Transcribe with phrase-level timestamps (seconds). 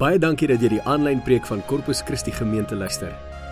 [0.00, 3.10] Baie dankie dat jy die aanlyn preek van Corpus Christi gemeente luister.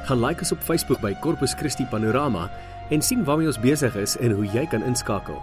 [0.08, 2.46] Gaan like ons op Facebook by Corpus Christi Panorama
[2.88, 5.36] en sien waarmee ons besig is en hoe jy kan inskakel.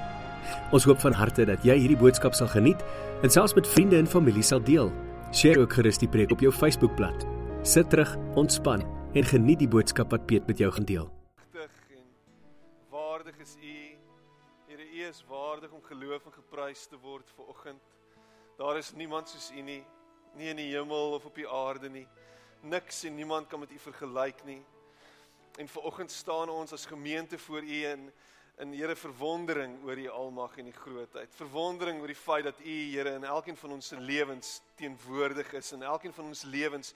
[0.73, 2.81] Ons hoop van harte dat jy hierdie boodskap sal geniet
[3.21, 4.89] en selfs met vriende en familie sal deel.
[5.29, 7.27] Deel ook gerus die preek op jou Facebookblad.
[7.61, 8.81] Sit terug, ontspan
[9.13, 11.05] en geniet die boodskap wat Piet met jou gaan deel.
[11.37, 12.07] Magtig en
[12.89, 13.75] waardig is U.
[14.71, 17.93] Here, U is waardig om geloof en geprys te word vir oggend.
[18.57, 19.83] Daar is niemand soos U nie
[20.35, 22.07] nie in die hemel of op die aarde nie.
[22.61, 24.61] Niks en niemand kan met U vergelyk nie.
[25.57, 28.11] En vanoggend staan ons as gemeente voor U in
[28.57, 31.31] in Here verwondering oor U almag en U grootheid.
[31.35, 35.71] Verwondering oor die feit dat U Here in elkeen van ons se lewens teenwoordig is
[35.75, 36.93] en elkeen van ons lewens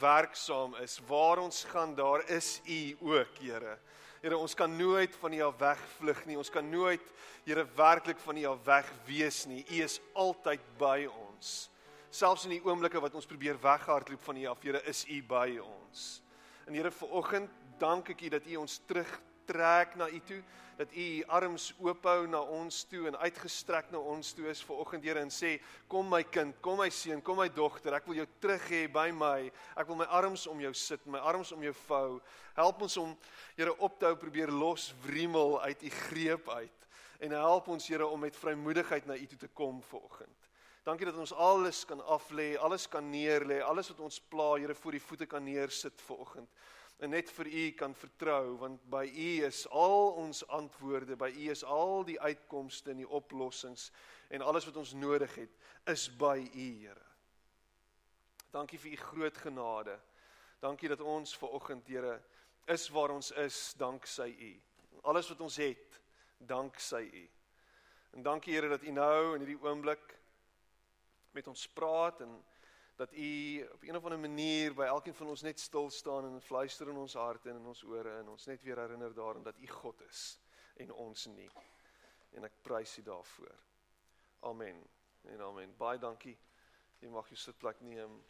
[0.00, 1.00] werksaam is.
[1.06, 3.76] Waar ons gaan, daar is U ook, Here.
[4.22, 6.38] Here, ons kan nooit van U af wegvlug nie.
[6.40, 7.12] Ons kan nooit
[7.44, 9.64] Here werklik van U af weg wees nie.
[9.68, 11.71] U is altyd by ons
[12.12, 15.56] selfs in die oomblikke wat ons probeer weghardloop van U af, Here, is U by
[15.64, 16.20] ons.
[16.68, 17.50] En Here, vanoggend
[17.80, 20.42] dank ek U dat U ons terugtrek na U toe,
[20.76, 25.08] dat U U arms oophou na ons toe en uitgestrek na ons toe is vanoggend,
[25.08, 25.54] Here, en sê,
[25.88, 29.08] kom my kind, kom my seun, kom my dogter, ek wil jou terug hê by
[29.16, 29.48] my.
[29.72, 32.20] Ek wil my arms om jou sit, my arms om jou vou.
[32.60, 33.16] Help ons om
[33.56, 36.88] Here op te hou probeer los wriemel uit U greep uit.
[37.24, 40.41] En help ons Here om met vrymoedigheid na U toe te kom vanoggend.
[40.82, 44.96] Dankie dat ons alles kan aflê, alles kan neerlê, alles wat ons pla, Here, voor
[44.96, 46.48] die voete kan neersit vanoggend.
[46.98, 51.50] En net vir U kan vertrou, want by U is al ons antwoorde, by U
[51.50, 53.90] is al die uitkomste en die oplossings
[54.34, 55.54] en alles wat ons nodig het,
[55.90, 57.06] is by U, Here.
[58.50, 59.94] Dankie vir U groot genade.
[60.62, 62.16] Dankie dat ons vanoggend, Here,
[62.66, 64.50] is waar ons is danksy U.
[65.14, 66.00] Alles wat ons het,
[66.38, 67.22] danksy U.
[68.18, 70.18] En dankie Here dat U nou in hierdie oomblik
[71.32, 72.44] met ons praat en
[72.96, 76.42] dat u op een of ander manier by elkeen van ons net stil staan en
[76.42, 79.58] fluister in ons harte en in ons ore en ons net weer herinner daaraan dat
[79.58, 80.38] u God is
[80.76, 81.50] en ons nie.
[82.30, 83.56] En ek prys u daarvoor.
[84.40, 84.78] Amen.
[85.22, 85.76] En amen.
[85.76, 86.38] Baie dankie.
[87.02, 88.22] Jy mag jou sitplek neem.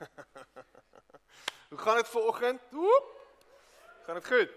[1.70, 2.62] Hoe gaan dit ver oggend?
[2.70, 3.16] Hoep.
[4.02, 4.52] Gaan dit goed?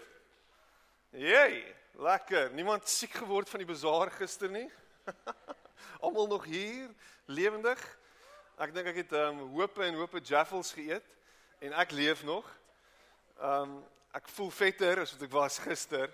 [1.10, 1.83] Jee.
[1.94, 2.50] Lekker.
[2.50, 4.66] Niemand siek geword van die bazaar gister nie.
[6.02, 6.88] Almal nog hier,
[7.30, 7.78] lewendig.
[8.58, 11.06] Ek dink ek het ehm um, hope en hope jaffles geëet
[11.62, 12.48] en ek leef nog.
[13.38, 13.76] Ehm um,
[14.14, 16.10] ek voel vetter as wat ek was gister.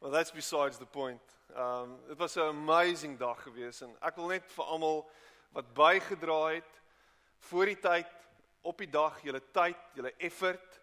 [0.00, 1.36] Well that's besides the point.
[1.52, 5.04] Ehm um, dit was 'n amazing dag gewees en ek wil net vir almal
[5.52, 6.80] wat bygedra het
[7.50, 8.08] voor die tyd
[8.62, 10.79] op die dag, julle tyd, julle effort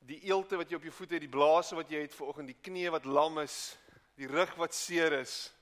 [0.00, 2.62] die eelte wat jy op jou voete het, die blaase wat jy het vanoggend, die
[2.62, 3.76] knie wat lam is,
[4.16, 5.52] die rug wat seer is,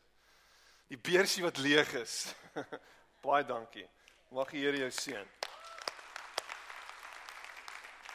[0.89, 2.34] die beersie wat leeg is.
[3.25, 3.87] Baie dankie.
[4.34, 5.28] Mag die Here jou seën.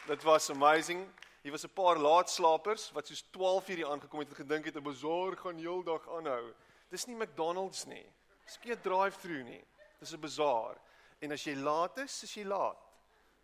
[0.06, 1.02] Dit was amazing.
[1.42, 4.76] Hier was 'n paar laatslapers wat soos 12 uur hier aangekom het en gedink het
[4.76, 6.52] 'n bazaar gaan heeldag aanhou.
[6.90, 8.06] Dis nie McDonald's nie.
[8.44, 9.64] Dis nie 'n drive-through nie.
[9.98, 10.76] Dis 'n bazaar.
[11.18, 12.78] En as jy laat is, is jy laat.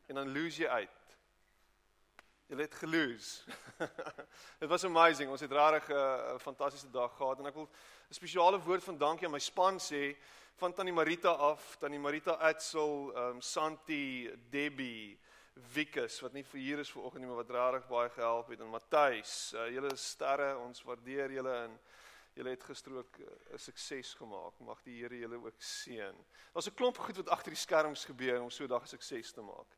[0.08, 0.90] En dan lose jy uit.
[2.46, 3.44] Julle het geloos.
[4.60, 5.30] Dit was amazing.
[5.30, 7.68] Ons het regtig 'n fantastiese dag gehad en ek wil
[8.08, 10.14] 'n spesiale woord van dankie aan my span sê
[10.54, 15.18] van Tannie Marita af, Tannie Marita Etsel, ehm um, Santi, Debbie,
[15.74, 18.70] Wikus wat nie vir hier is vanoggend nie, maar wat regtig baie gehelp het en
[18.70, 19.52] Matthys.
[19.54, 20.56] Uh, julle is sterre.
[20.58, 21.78] Ons waardeer julle en
[22.34, 24.58] julle het gister ook 'n uh, sukses gemaak.
[24.60, 26.14] Mag die Here julle ook seën.
[26.52, 29.32] Daar's 'n klomp goed wat agter die skerms gebeur om so 'n dag 'n sukses
[29.32, 29.70] te maak.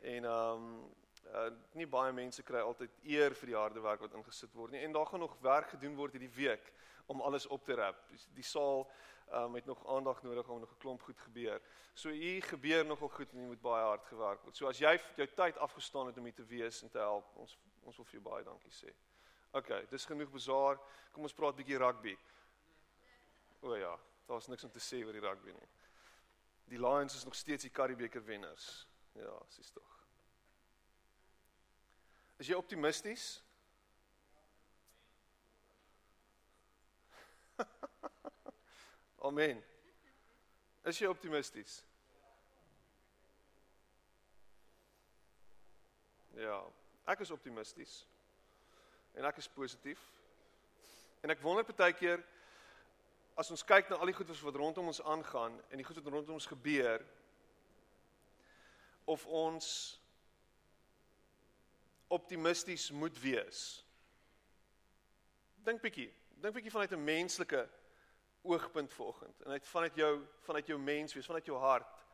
[0.00, 0.94] En ehm um,
[1.30, 4.82] uh, nie baie mense kry altyd eer vir die harde werk wat ingesit word nie
[4.84, 6.72] en daar gaan nog werk gedoen word hierdie week
[7.06, 7.98] om alles op te rap.
[8.34, 8.86] Die, saal
[9.32, 11.60] um, het nog aandag nodig om nog 'n klomp goed gebeur.
[11.94, 14.56] So hier gebeur nogal goed en jy moet baie hard gewerk word.
[14.56, 17.58] So as jy jou tyd afgestaan het om hier te wees en te help, ons
[17.82, 18.94] ons wil vir jou baie dankie sê.
[19.52, 20.78] OK, dis genoeg bazaar.
[21.12, 22.16] Kom ons praat bietjie rugby.
[23.60, 25.68] O ja, daar's niks om te sê oor die rugby nie.
[26.64, 28.88] Die Lions is nog steeds die Currie beker wenners.
[29.14, 30.01] Ja, sies tog.
[32.42, 33.42] Is jy optimisties?
[39.28, 39.62] Amen.
[40.82, 41.84] Is jy optimisties?
[46.34, 46.58] Ja,
[47.14, 48.06] ek is optimisties.
[49.14, 50.02] En ek is positief.
[51.22, 52.18] En ek wonder baie keer
[53.38, 56.10] as ons kyk na al die goed wat rondom ons aangaan en die goed wat
[56.10, 57.06] rondom ons gebeur
[59.06, 60.01] of ons
[62.12, 63.60] optimisties moet wees.
[65.64, 66.10] Dink bietjie,
[66.42, 67.62] dink bietjie vanuit 'n menslike
[68.42, 72.04] oogpunt vanoggend en uit vanuit jou vanuit jou mens wees, vanuit jou hart.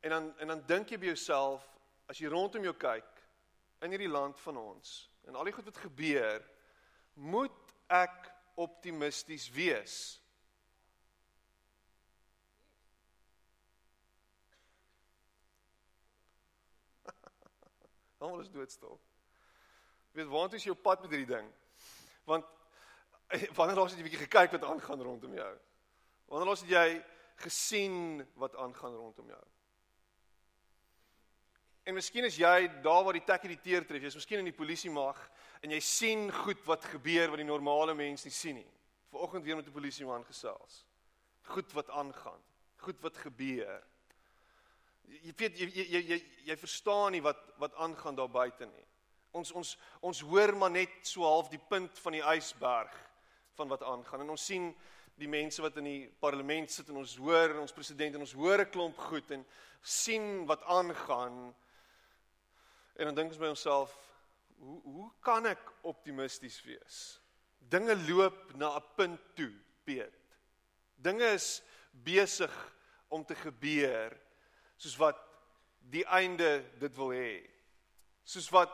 [0.00, 1.64] En dan en dan dink jy by jouself
[2.06, 3.24] as jy rondom jou kyk
[3.80, 6.44] in hierdie land van ons en al die goed wat gebeur,
[7.14, 10.20] moet ek optimisties wees.
[18.18, 18.98] Almal is doodstil.
[20.16, 21.50] Weet waantoe is jou pad met hierdie ding?
[22.28, 22.46] Want
[23.58, 25.52] wanneer laas het jy bietjie gekyk wat aangaan rondom jou?
[26.28, 26.88] Wanneer laas het jy
[27.44, 29.44] gesien wat aangaan rondom jou?
[31.88, 34.02] En miskien is jy daar waar die tekkie die teer tref.
[34.04, 35.16] Jy's miskien in die polisie mag
[35.64, 38.70] en jy sien goed wat gebeur wat die normale mens nie sien nie.
[39.08, 40.84] Vanoggend weer met 'n polisieman gesels.
[41.48, 42.42] Goed wat aangaan,
[42.76, 43.82] goed wat gebeur.
[45.08, 46.18] Jy weet jy jy jy
[46.50, 48.86] jy, verstaan nie wat wat aangaan daar buite nie.
[49.32, 52.94] Ons ons ons hoor maar net so half die punt van die ysberg
[53.58, 54.24] van wat aangaan.
[54.24, 54.68] En ons sien
[55.18, 58.62] die mense wat in die parlement sit en ons hoor ons president en ons hoor
[58.62, 59.46] 'n klomp goed en
[59.82, 61.54] sien wat aangaan.
[62.98, 63.94] En dan dink ons by onsself,
[64.58, 67.20] hoe hoe kan ek optimisties wees?
[67.58, 69.52] Dinge loop na 'n punt toe,
[69.84, 70.14] Piet.
[70.96, 71.62] Dinge is
[71.92, 72.52] besig
[73.08, 74.27] om te gebeur
[74.78, 75.18] soos wat
[75.90, 77.32] die einde dit wil hê.
[78.24, 78.72] Soos wat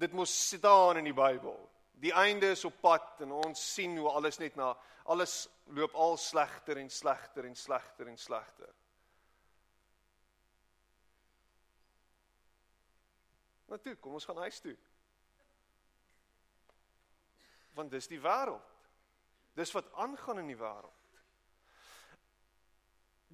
[0.00, 1.56] dit mos staan in die Bybel.
[1.96, 4.74] Die einde is op pad en ons sien hoe alles net na
[5.06, 5.46] alles
[5.76, 8.74] loop al slegter en slegter en slegter en slegter.
[13.66, 14.76] Maar toe, kom ons gaan huis toe.
[17.74, 18.74] Want dis die wêreld.
[19.56, 20.92] Dis wat aangaan in die wêreld.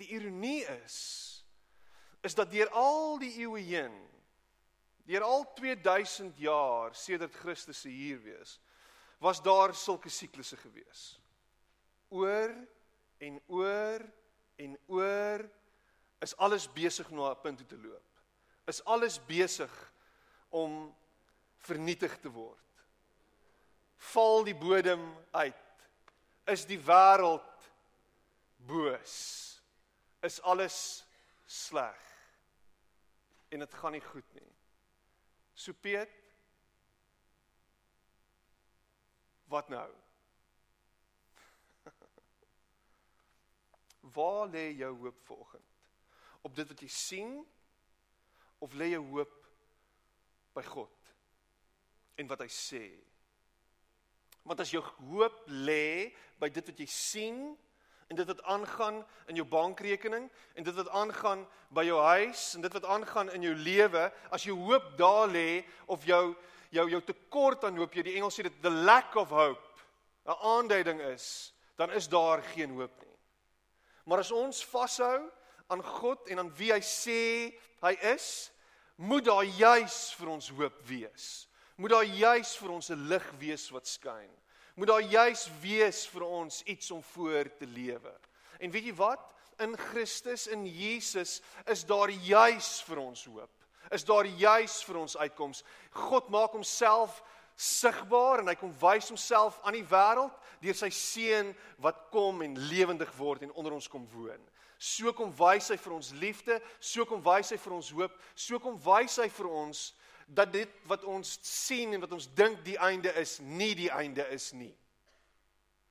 [0.00, 1.41] Die ironie is
[2.22, 3.98] is dat deur al die eeue heen
[5.04, 8.58] Deur al 2000 jaar sedert Christus se hier wees,
[9.18, 11.02] was daar sulke siklusse gewees.
[12.08, 12.54] Oor
[13.18, 14.04] en oor
[14.62, 15.44] en oor
[16.22, 18.08] is alles besig na 'n punt toe te loop.
[18.66, 19.72] Is alles besig
[20.50, 20.94] om
[21.58, 22.58] vernietig te word.
[23.96, 25.54] Val die bodem uit.
[26.46, 27.70] Is die wêreld
[28.56, 29.60] boos.
[30.22, 31.04] Is alles
[31.46, 32.11] sleg.
[33.52, 34.50] En dit gaan nie goed nie.
[35.52, 36.18] So Piet
[39.52, 39.90] Wat nou?
[44.14, 45.68] Waar lê jou hoop vanoggend?
[46.40, 47.34] Op dit wat jy sien
[48.64, 49.34] of lê jou hoop
[50.56, 51.12] by God
[52.16, 52.86] en wat hy sê?
[54.42, 54.82] Want as jou
[55.12, 57.38] hoop lê by dit wat jy sien
[58.12, 58.98] en dit wat aangaan
[59.32, 63.46] in jou bankrekening en dit wat aangaan by jou huis en dit wat aangaan in
[63.46, 66.34] jou lewe as jy hoop daar lê of jou
[66.72, 69.64] jou jou tekort aan hoop jy die Engels sê dit the lack of hope.
[70.28, 73.16] 'n aanduiding is dan is daar geen hoop nie.
[74.04, 75.30] Maar as ons vashou
[75.66, 78.52] aan God en aan wie hy sê hy is
[78.96, 81.48] moet daar juis vir ons hoop wees.
[81.76, 84.30] Moet daar juis vir ons 'n lig wees wat skyn
[84.82, 88.10] moet daar juis wees vir ons iets om voor te lewe.
[88.58, 89.28] En weet jy wat?
[89.62, 91.36] In Christus in Jesus
[91.70, 93.52] is daar juis vir ons hoop.
[93.94, 95.62] Is daar juis vir ons uitkoms.
[95.94, 97.20] God maak homself
[97.54, 100.34] sigbaar en hy kom wys homself aan die wêreld
[100.64, 104.42] deur sy seun wat kom en lewendig word en onder ons kom woon.
[104.82, 108.58] So kom wys hy vir ons liefde, so kom wys hy vir ons hoop, so
[108.58, 109.92] kom wys hy vir ons
[110.34, 114.24] dat dit wat ons sien en wat ons dink die einde is, nie die einde
[114.32, 114.72] is nie.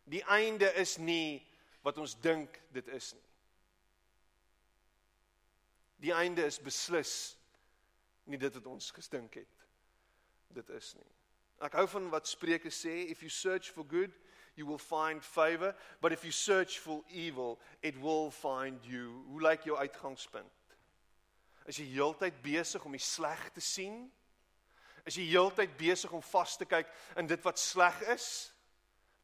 [0.10, 1.42] Die einde is nie
[1.86, 3.28] wat ons dink dit is nie.
[6.02, 7.36] Die einde is beslis
[8.26, 9.62] nie dit wat ons gestink het
[10.52, 11.12] dit is nie.
[11.62, 14.12] Ek hou van wat Spreuke sê, if you search for good,
[14.56, 19.24] you will find favor, but if you search for evil, it will find you.
[19.30, 20.76] Hoe lyk jou uitgangspunt?
[21.70, 24.10] Is jy heeltyd besig om die sleg te sien?
[25.06, 28.28] Is jy heeltyd besig om vas te kyk in dit wat sleg is?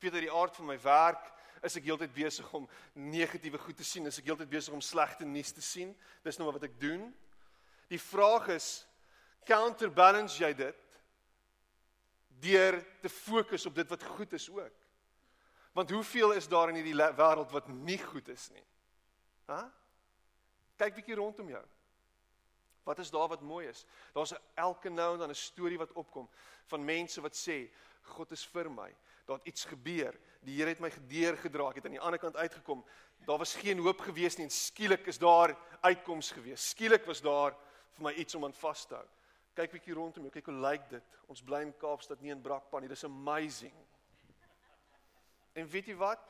[0.02, 1.34] Weet jy die aard van my werk
[1.66, 5.26] is ek heeltyd besig om negatiewe goed te sien, is ek heeltyd besig om slegte
[5.26, 5.94] nuus te sien.
[6.26, 7.08] Dis nou wat ek doen.
[7.90, 8.68] Die vraag is
[9.48, 10.84] counterbalance jy dit
[12.44, 14.86] deur te fokus op dit wat goed is ook.
[15.74, 18.64] Want hoeveel is daar in hierdie wêreld wat nie goed is nie?
[19.50, 19.64] Hæ?
[20.78, 21.64] Kyk bietjie rondom jou.
[22.88, 23.84] Wat is daar wat mooi is?
[24.16, 26.30] Daar's elke nou en dan 'n storie wat opkom
[26.66, 27.68] van mense wat sê
[28.02, 28.96] God is vir my.
[29.26, 30.16] Daar het iets gebeur.
[30.40, 31.70] Die Here het my gedeur gedra.
[31.70, 32.86] Ek het aan die ander kant uitgekom.
[33.26, 36.70] Daar was geen hoop gewees nie en skielik is daar uitkoms gewees.
[36.70, 37.56] Skielik was daar
[37.94, 39.08] vir my iets om aan vas te hou.
[39.54, 40.32] Kyk bietjie rondom jou.
[40.32, 41.04] Kyk hoe lyk dit.
[41.28, 42.90] Ons bly in Kaapstad nie in Brakpan nie.
[42.90, 43.74] Dis amazing.
[45.54, 46.22] En weet jy wat?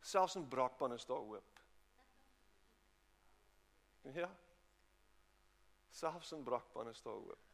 [0.00, 1.62] Selfs in brakpan is daar hoop.
[4.14, 4.30] Ja.
[5.98, 7.46] Selfs in brakpan is daar hoop.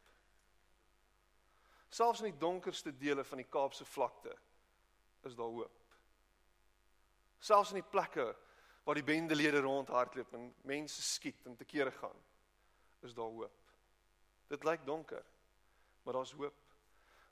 [1.88, 4.34] Selfs in die donkerste dele van die Kaapse vlakte
[5.24, 5.94] is daar hoop.
[7.38, 8.26] Selfs in die plekke
[8.84, 12.18] waar die bendelede rondhardloop en mense skiet en te kere gaan,
[13.00, 13.72] is daar hoop.
[14.52, 15.24] Dit lyk donker,
[16.02, 16.60] maar daar's hoop.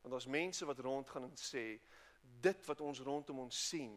[0.01, 1.67] Want daar's mense wat rondgaan en sê
[2.41, 3.93] dit wat ons rondom ons sien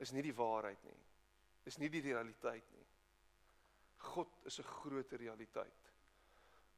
[0.00, 1.00] is nie die waarheid nie.
[1.68, 2.79] Is nie die realiteit nie.
[4.00, 5.92] God is 'n groter realiteit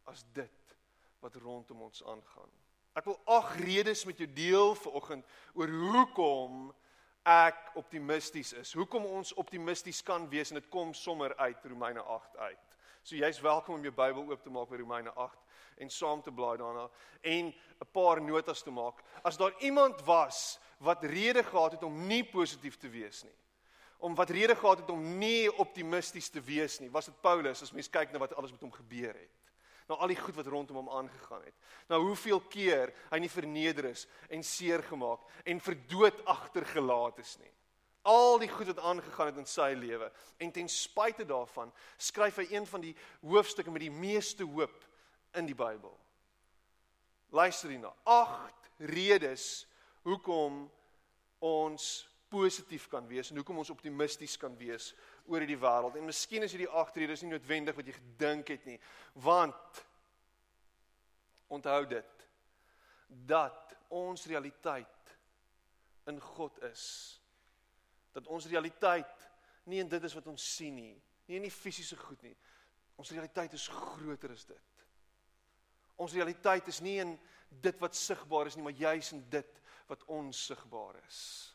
[0.04, 0.76] as dit
[1.20, 2.50] wat rondom ons aangaan.
[2.92, 6.74] Ek wil ag redes met jou deel vanoggend oor hoekom
[7.22, 8.72] ek optimisties is.
[8.72, 12.76] Hoekom ons optimisties kan wees en dit kom sommer uit Romeine 8 uit.
[13.02, 15.38] So jy's welkom om jou Bybel oop te maak by Romeine 8
[15.82, 16.88] en saam te blaai daarna
[17.22, 19.02] en 'n paar notas te maak.
[19.24, 23.34] As daar iemand was wat rede gehad het om nie positief te wees nie,
[24.02, 27.72] om wat rede gehad het om nie optimisties te wees nie, was dit Paulus as
[27.72, 29.38] mens kyk na wat alles met hom gebeur het.
[29.88, 31.54] Na al die goed wat rondom hom aangegaan het.
[31.90, 37.36] Nou hoeveel keer hy nie verneder is en seer gemaak en vir dood agtergelaat is
[37.42, 37.52] nie
[38.02, 40.10] al die goed wat aangegaan het in sy lewe
[40.42, 44.84] en ten spyte daarvan skryf hy een van die hoofstukke met die meeste hoop
[45.38, 45.94] in die Bybel.
[47.32, 47.92] Luister hierna.
[48.04, 49.66] 8 redes
[50.02, 50.66] hoekom
[51.38, 54.92] ons positief kan wees en hoekom ons optimisties kan wees
[55.28, 55.98] oor hierdie wêreld.
[55.98, 58.78] En miskien is hierdie 8 redes nie noodwendig wat jy gedink het nie,
[59.24, 59.82] want
[61.52, 62.28] onthou dit
[63.28, 65.16] dat ons realiteit
[66.08, 66.86] in God is
[68.12, 69.28] dat ons realiteit
[69.70, 70.96] nie in dit is wat ons sien nie,
[71.28, 72.34] nie in die fisiese goed nie.
[73.00, 74.82] Ons realiteit is groter as dit.
[76.02, 77.14] Ons realiteit is nie in
[77.62, 81.51] dit wat sigbaar is nie, maar juis in dit wat onsigbaar is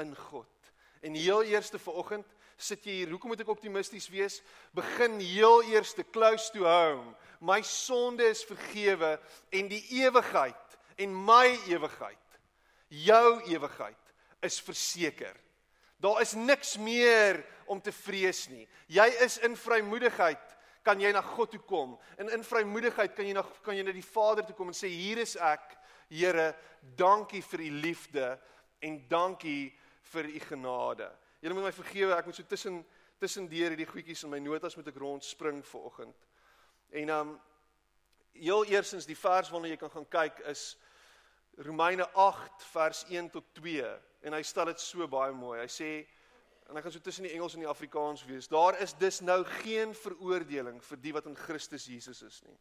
[0.00, 0.72] in God.
[1.00, 2.26] En heel eerste vanoggend
[2.56, 4.40] sit jy hier, hoekom moet ek optimisties wees?
[4.76, 7.12] Begin heel eerste close to home.
[7.44, 9.16] My sonde is vergewe
[9.52, 12.38] en die ewigheid en my ewigheid,
[12.88, 14.14] jou ewigheid
[14.46, 15.36] is verseker.
[16.00, 18.64] Daar is niks meer om te vrees nie.
[18.88, 20.54] Jy is in vrymoedigheid
[20.86, 21.96] kan jy na God toe kom.
[22.16, 24.88] En in vrymoedigheid kan jy na kan jy na die Vader toe kom en sê
[24.92, 25.74] hier is ek,
[26.06, 26.52] Here,
[26.94, 28.26] dankie vir u liefde
[28.78, 31.10] en dankie vir u genade.
[31.40, 32.84] Julle moet my vergewe, ek moet so tussen
[33.18, 36.26] tussen deur hierdie goedjies in my notas moet ek rondspring vanoggend.
[36.92, 37.30] En um
[38.36, 40.74] heel eersins die vers waarna jy kan gaan kyk is
[41.64, 43.86] Romeine 8 vers 1 tot 2
[44.28, 45.62] en hy stel dit so baie mooi.
[45.62, 45.90] Hy sê
[46.66, 48.50] en ek gaan so tussen die Engels en die Afrikaans wees.
[48.52, 52.58] Daar is dus nou geen veroordeling vir die wat in Christus Jesus is nie.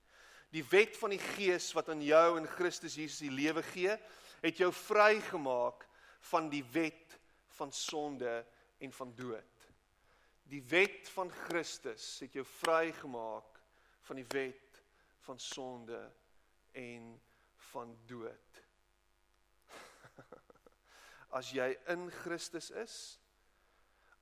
[0.56, 3.98] Die wet van die Gees wat aan jou in Christus Jesus die lewe gee,
[4.46, 5.84] het jou vrygemaak
[6.30, 7.18] van die wet
[7.56, 8.46] van sonde
[8.78, 9.68] en van dood.
[10.46, 13.60] Die wet van Christus het jou vrygemaak
[14.06, 14.82] van die wet
[15.26, 16.00] van sonde
[16.72, 17.10] en
[17.72, 18.62] van dood
[21.38, 22.96] as jy in Christus is,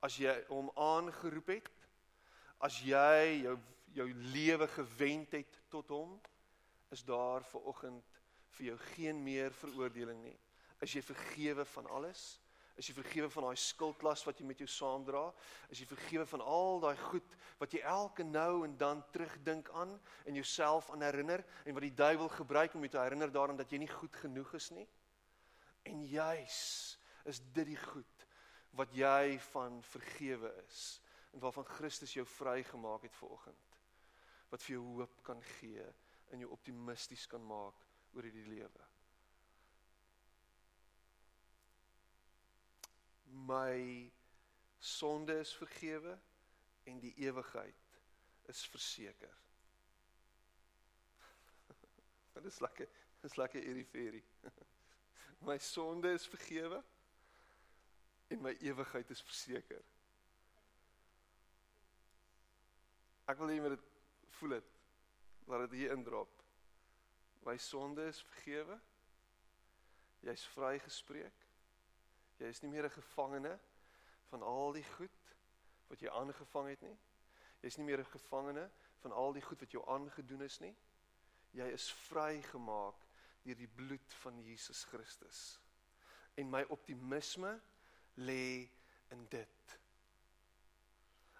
[0.04, 1.70] as jy hom aangeroep het,
[2.64, 3.56] as jy jou
[3.94, 6.16] jou lewe gewend het tot hom,
[6.90, 8.16] is daar ver oggend
[8.56, 10.38] vir jou geen meer veroordeling nie.
[10.82, 12.24] Is jy vergewe van alles?
[12.74, 15.28] Is jy vergewe van daai skuldlas wat jy met jou saamdra?
[15.70, 19.94] Is jy vergewe van al daai goed wat jy elke nou en dan terugdink aan
[20.26, 23.70] en jouself aan herinner en wat die duiwel gebruik om jou te herinner daaraan dat
[23.70, 24.88] jy nie goed genoeg is nie?
[25.86, 26.58] En juis
[27.30, 28.26] is dit die goed
[28.74, 30.80] wat jy van vergewe is
[31.34, 33.78] en waarvan Christus jou vrygemaak het vanoggend.
[34.50, 35.86] Wat vir jou hoop kan gee
[36.34, 38.90] en jou optimisties kan maak oor hierdie lewe.
[43.34, 44.12] My
[44.78, 46.18] sonde is vergewe
[46.84, 47.82] en die ewigheid
[48.52, 49.36] is verseker.
[52.34, 52.86] Dit is lekker,
[53.20, 54.24] dit is lekker hierdie ferie.
[55.48, 56.82] My sonde is vergewe
[58.32, 59.82] en my ewigheid is verseker.
[63.28, 63.84] Ek wil hê jy moet dit
[64.38, 64.72] voel dit
[65.48, 66.32] laat dit hier indrop.
[67.44, 68.78] My sonde is vergewe.
[70.24, 71.43] Jy's vrygespreek.
[72.38, 73.58] Jy is nie meer 'n gevangene
[74.30, 75.36] van al die goed
[75.88, 76.98] wat jy aangevang het nie.
[77.60, 80.76] Jy's nie meer 'n gevangene van al die goed wat jou aangedoen is nie.
[81.50, 83.06] Jy is vrygemaak
[83.42, 85.60] deur die bloed van Jesus Christus.
[86.34, 87.60] En my optimisme
[88.14, 88.70] lê
[89.08, 89.78] in dit.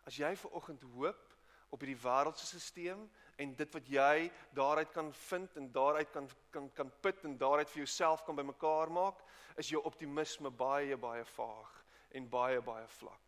[0.05, 1.34] As jy ver oggend hoop
[1.75, 3.03] op hierdie wêreldse stelsel
[3.43, 7.71] en dit wat jy daaruit kan vind en daaruit kan kan kan put en daaruit
[7.73, 9.19] vir jouself kan bymekaar maak,
[9.59, 11.73] is jou optimisme baie baie vaag
[12.15, 13.21] en baie baie vlak.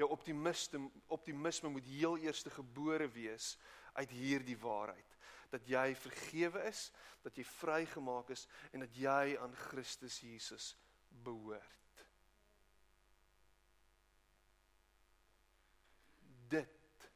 [0.00, 3.56] Jou optimisme optimisme moet heel eers gebore wees
[3.92, 5.18] uit hierdie waarheid
[5.52, 6.86] dat jy vergewe is,
[7.20, 10.72] dat jy vrygemaak is en dat jy aan Christus Jesus
[11.24, 12.06] behoort.
[16.48, 17.10] Dit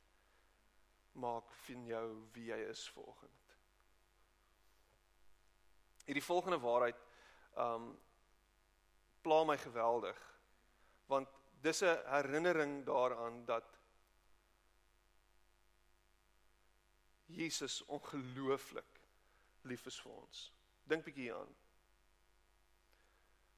[1.16, 3.54] maak van jou wie jy is vanoggend.
[6.06, 7.00] Hierdie volgende waarheid
[7.66, 7.94] um
[9.26, 10.18] pla my geweldig
[11.11, 11.28] want
[11.62, 13.78] dis 'n herinnering daaraan dat
[17.26, 19.00] Jesus ongelooflik
[19.62, 20.52] lief is vir ons.
[20.85, 21.54] Dink bietjie aan.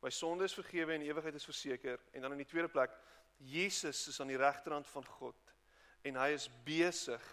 [0.00, 2.94] My sonde is vergewe en ewigheid is verseker en dan in die tweede plek
[3.36, 5.54] Jesus is aan die regterhand van God
[6.02, 7.24] en hy is besig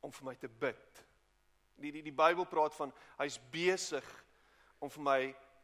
[0.00, 1.04] om vir my te bid.
[1.80, 4.06] Die die die Bybel praat van hy's besig
[4.80, 5.20] om vir my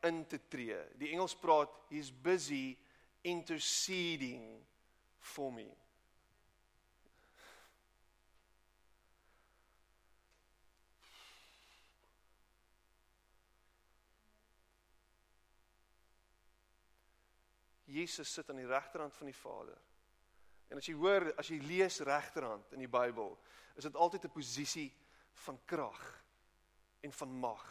[0.08, 0.78] in te tree.
[1.00, 2.76] Die Engels praat he's busy
[3.26, 4.64] interceding
[5.20, 5.68] for me.
[17.96, 19.78] Jesus sit aan die regterhand van die Vader.
[20.68, 23.32] En as jy hoor, as jy lees regterhand in die Bybel,
[23.76, 24.88] is dit altyd 'n posisie
[25.46, 26.24] van krag
[27.00, 27.64] en van mag.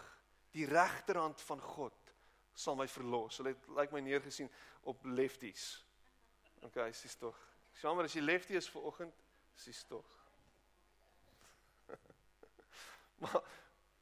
[0.51, 2.13] Die regterhand van God
[2.53, 3.37] sal my verlos.
[3.37, 5.85] Hulle het lyk like my neergesien op lefties.
[6.61, 7.35] OK, sies tog.
[7.81, 10.05] Jammer as jy leftie is vir oggend, sies tog.
[13.21, 13.43] maar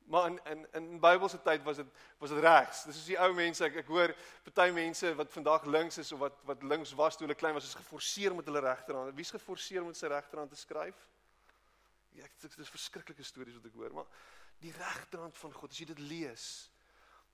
[0.05, 1.85] Maar in in in Bybelse tyd was dit
[2.17, 2.83] was dit regs.
[2.83, 4.11] Dis is die ou mense ek ek hoor
[4.43, 7.69] party mense wat vandag links is of wat wat links was toe hulle klein was
[7.69, 9.15] is geforseer met hulle regterhand.
[9.15, 11.07] Wie's geforseer met sy regterhand te skryf?
[12.13, 14.09] Ja, dit is verskriklike stories wat ek hoor, maar
[14.61, 16.47] die regterhand van God, as jy dit lees,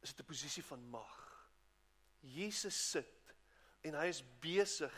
[0.01, 1.17] is dit 'n posisie van mag.
[2.21, 3.33] Jesus sit
[3.83, 4.95] en hy is besig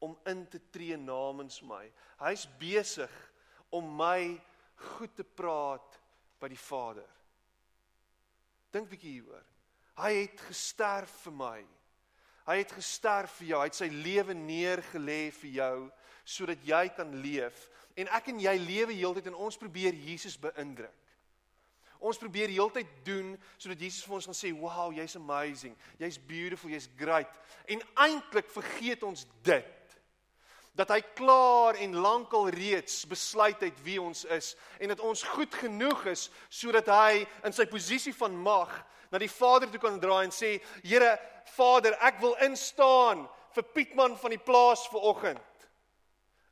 [0.00, 1.92] om in te tree namens my.
[2.18, 3.12] Hy's besig
[3.70, 4.40] om my
[4.74, 6.00] goed te praat
[6.40, 7.08] by die Vader.
[8.72, 9.44] Dink bietjie hieroor.
[10.00, 11.58] Hy het gesterf vir my.
[12.46, 13.60] Hy het gesterf vir jou.
[13.60, 15.76] Hy het sy lewe neergelê vir jou
[16.30, 17.66] sodat jy kan leef.
[17.98, 20.94] En ek en jy lewe heeltyd en ons probeer Jesus beïndruk.
[22.00, 25.76] Ons probeer heeltyd doen sodat Jesus vir ons gaan sê, "Wow, jy's amazing.
[25.98, 27.28] Jy's beautiful, jy's great."
[27.66, 29.80] En eintlik vergeet ons dit
[30.72, 35.54] dat hy klaar en lankal reeds besluit het wie ons is en dat ons goed
[35.54, 38.70] genoeg is sodat hy in sy posisie van mag
[39.10, 41.16] na die Vader toe kan draai en sê Here
[41.56, 45.40] Vader ek wil instaan vir Pietman van die plaas vanoggend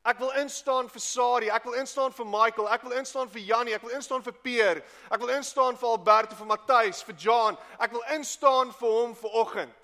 [0.09, 3.75] Ek wil instaan vir Sari, ek wil instaan vir Michael, ek wil instaan vir Jannie,
[3.77, 4.81] ek wil instaan vir Peer,
[5.12, 7.59] ek wil instaan vir Alberto, vir Matthys, vir John.
[7.77, 9.75] Ek wil instaan vir hom vanoggend.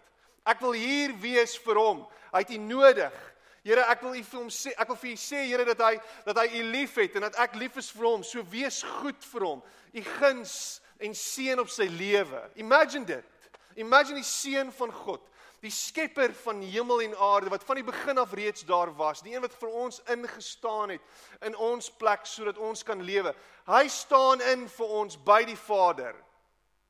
[0.49, 2.05] Ek wil hier wees vir hom.
[2.33, 3.21] Hy het U nodig.
[3.65, 5.95] Here, ek wil u vir hom sê, ek wil vir u sê Here dat hy
[6.27, 8.25] dat hy u liefhet en dat ek lief is vir hom.
[8.25, 9.63] So wees goed vir hom.
[9.93, 10.57] U guns
[11.05, 12.40] en seën op sy lewe.
[12.61, 13.49] Imagine dit.
[13.81, 15.23] Imagine die seën van God,
[15.64, 19.35] die skepper van hemel en aarde wat van die begin af reeds daar was, die
[19.35, 23.35] een wat vir ons ingestaan het in ons plek sodat ons kan lewe.
[23.67, 26.14] Hy staan in vir ons by die Vader.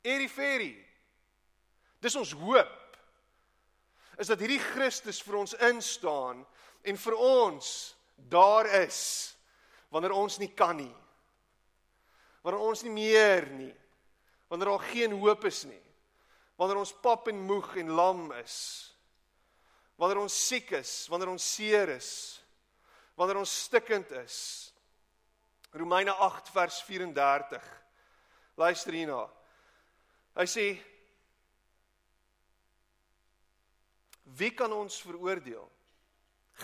[0.05, 0.75] Eriferi.
[2.03, 2.81] Dis ons hoop.
[4.21, 6.43] Is dat hierdie Christus vir ons instaan
[6.85, 7.71] en vir ons
[8.31, 8.99] daar is
[9.91, 10.93] wanneer ons nie kan nie.
[12.45, 13.73] Wanneer ons nie meer nie.
[14.55, 15.81] Wanneer daar geen hoop is nie.
[16.55, 18.57] Wanneer ons pap en moeg en lam is.
[19.99, 22.11] Wanneer ons siek is, wanneer ons seer is.
[23.19, 24.37] Wanneer ons stikkend is.
[25.75, 27.65] Romeine 8 vers 34.
[28.55, 29.25] Luister hierna.
[30.39, 30.65] Hy sê
[34.39, 35.67] Wie kan ons veroordeel?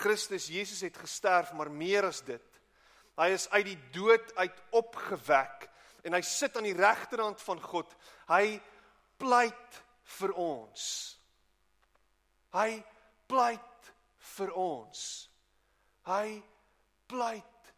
[0.00, 2.48] Christus Jesus het gesterf, maar meer as dit.
[3.20, 5.68] Hy is uit die dood uit opgewek
[6.02, 7.90] en hy sit aan die regterhand van God.
[8.30, 8.58] Hy
[9.20, 9.82] pleit
[10.18, 10.86] vir ons.
[12.52, 12.82] Hy
[13.30, 13.92] pleit
[14.36, 15.04] vir ons.
[16.08, 16.42] Hy
[17.10, 17.74] pleit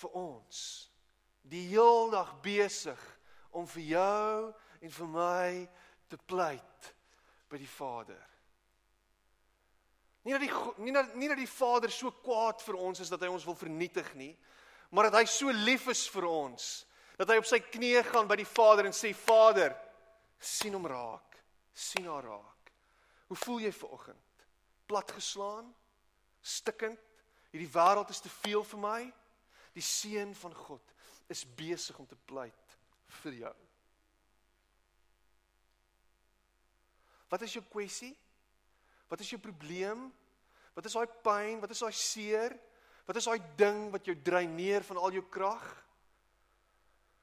[0.00, 0.64] vir ons.
[1.50, 3.00] Die heeldag besig
[3.56, 5.52] om vir jou en vir my
[6.10, 6.90] te pleit
[7.50, 8.20] by die Vader.
[10.26, 13.22] Nie dat die nie dat nie dat die Vader so kwaad vir ons is dat
[13.24, 14.34] hy ons wil vernietig nie,
[14.92, 16.68] maar dat hy so lief is vir ons
[17.20, 19.74] dat hy op sy knieë gaan by die Vader en sê Vader,
[20.40, 21.36] sien hom raak,
[21.76, 22.70] sien haar raak.
[23.28, 24.46] Hoe voel jy vanoggend?
[24.88, 25.66] Platgeslaan?
[26.40, 27.02] Stikkend?
[27.52, 29.00] Hierdie wêreld is te veel vir my?
[29.76, 30.94] Die seun van God
[31.30, 32.74] is besig om te pleit
[33.20, 33.52] vir jou.
[37.30, 38.14] Wat is jou kwessie?
[39.12, 40.08] Wat is jou probleem?
[40.72, 41.60] Wat is daai pyn?
[41.60, 42.56] Wat is daai seer?
[43.04, 45.68] Wat is daai ding wat jou dreineer van al jou krag?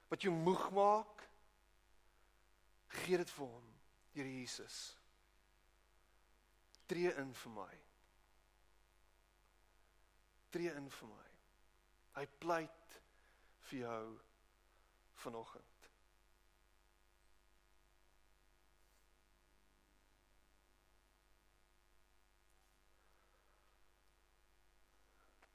[0.07, 1.23] Wat jou moeg maak?
[3.03, 3.73] Gee dit vir hom,
[4.17, 4.97] Here Jesus.
[6.87, 7.73] Tree in vir my.
[10.49, 11.27] Tree in vir my.
[12.17, 12.95] Hy pleit
[13.67, 14.03] vir jou
[15.21, 15.89] vanoggend.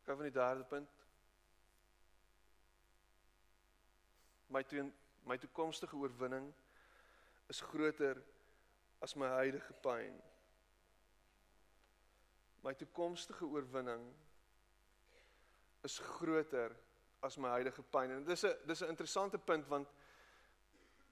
[0.02, 1.01] Gaan van die derde punt.
[4.52, 4.90] My toe
[5.24, 6.48] my toekomstige oorwinning
[7.48, 8.18] is groter
[9.00, 10.16] as my huidige pyn.
[12.66, 14.02] My toekomstige oorwinning
[15.86, 16.74] is groter
[17.22, 18.10] as my huidige pyn.
[18.10, 19.88] En dis 'n dis 'n interessante punt want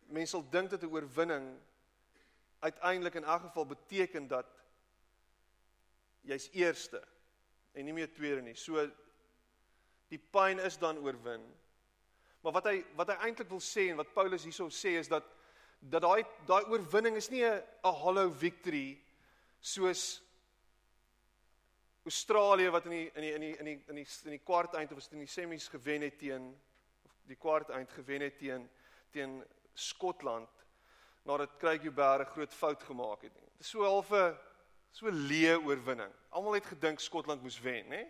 [0.08, 1.60] mense sal dink dat 'n oorwinning
[2.60, 4.46] uiteindelik in elk geval beteken dat
[6.20, 7.02] jy's eerste
[7.72, 8.54] en nie meer tweede nie.
[8.54, 8.90] So
[10.08, 11.59] die pyn is dan oorwin.
[12.40, 15.26] Maar wat hy wat hy eintlik wil sê en wat Paulus hierso sê is dat
[15.80, 17.62] dat daai daai oorwinning is nie 'n
[18.02, 18.98] hollow victory
[19.60, 20.22] soos
[22.04, 24.74] Australië wat in die in die in die in die in die in die kwart
[24.74, 26.60] eind of was dit in die semies gewen het teen
[27.04, 28.68] of die kwart eind gewen het teen
[29.10, 30.48] teen Skotland
[31.24, 33.50] nadat Craig Jubber 'n groot fout gemaak het nie.
[33.56, 34.36] Dit is so half 'n
[34.96, 36.10] So leë oorwinning.
[36.34, 38.04] Almal het gedink Skotland moes wen, hè?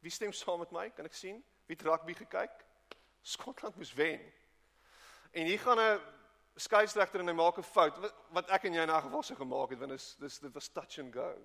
[0.00, 0.86] Wie stem saam met my?
[0.94, 1.40] Kan ek sien?
[1.66, 2.62] Wie het rugby gekyk?
[3.22, 4.20] Skotland moes wen.
[5.30, 6.00] En hier gaan 'n
[6.56, 9.70] skeieregter en hy maak 'n fout wat ek en jy in 'n geval sou gemaak
[9.70, 11.36] het want dis dis dit was touch and go.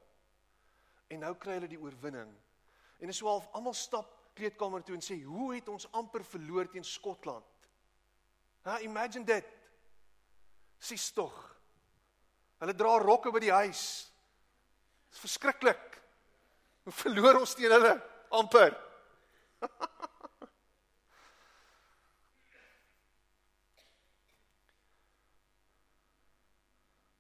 [1.08, 2.36] En nou kry hulle die oorwinning.
[3.00, 6.70] En is so half almal stap kleedkamer toe en sê, "Hoe het ons amper verloor
[6.70, 7.46] teen Skotland?"
[8.62, 9.46] Ha, imagine dit.
[10.78, 11.36] Sis tog.
[12.58, 14.12] Hulle dra rokke by die huis.
[15.10, 16.02] Dis verskriklik.
[16.84, 18.76] Hoe verloor ons teen hulle amper?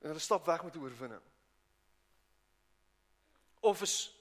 [0.05, 1.21] en hulle stap weg met 'n oorwinning.
[3.59, 4.13] Of is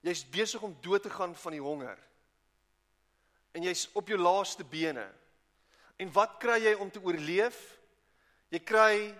[0.00, 1.98] jy's besig om dood te gaan van die honger.
[3.52, 5.12] En jy's op jou laaste bene.
[5.96, 7.80] En wat kry jy om te oorleef?
[8.48, 9.14] Jy kry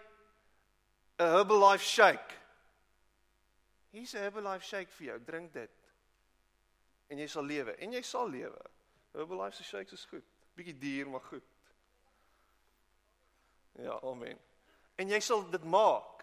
[1.18, 2.34] 'n Herbalife shake.
[3.90, 5.24] Hier's 'n Herbalife shake vir jou.
[5.24, 5.70] Drink dit.
[7.06, 7.76] En jy sal lewe.
[7.76, 8.60] En jy sal lewe.
[9.12, 10.24] Herbalife se shakes is goed.
[10.54, 11.44] Bietjie duur, maar goed.
[13.72, 14.51] Ja, amen.
[15.02, 16.22] En jy sal dit maak.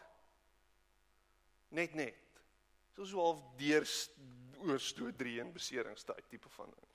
[1.76, 2.16] Net net.
[2.96, 3.86] Soos half deur
[4.64, 6.88] oorstoot 3 in beseringstyd tipe van ding.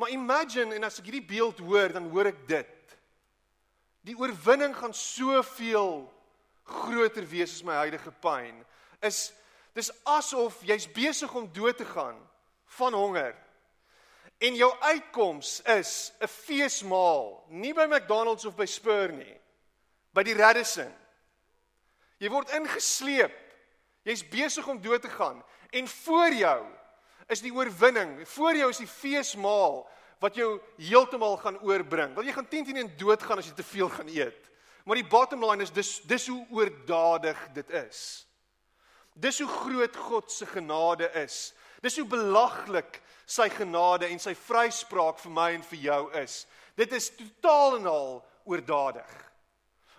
[0.00, 2.94] Maar imagine en as ek hierdie beeld hoor, dan hoor ek dit.
[4.08, 6.06] Die oorwinning gaan soveel
[6.70, 8.62] groter wees as my huidige pyn
[9.04, 9.30] is
[9.76, 12.16] dis asof jy's besig om dood te gaan
[12.78, 13.34] van honger.
[14.40, 19.39] En jou uitkoms is 'n feesmaal, nie by McDonald's of by Spur nie,
[20.16, 20.90] by die Radisson.
[22.20, 23.36] Jy word ingesleep.
[24.04, 25.42] Jy's besig om dood te gaan
[25.76, 26.60] en voor jou
[27.30, 28.16] is die oorwinning.
[28.26, 29.84] Voor jou is die feesmaal
[30.20, 32.14] wat jou heeltemal gaan oorbring.
[32.16, 34.48] Want jy gaan teen teen en dood gaan as jy te veel gaan eet.
[34.84, 38.26] Maar die bottom line is dis dis hoe oordadig dit is.
[39.14, 41.52] Dis hoe groot God se genade is.
[41.84, 46.44] Dis hoe belaglik sy genade en sy vryspraak vir my en vir jou is.
[46.76, 48.14] Dit is totaal en al
[48.48, 49.29] oordadig.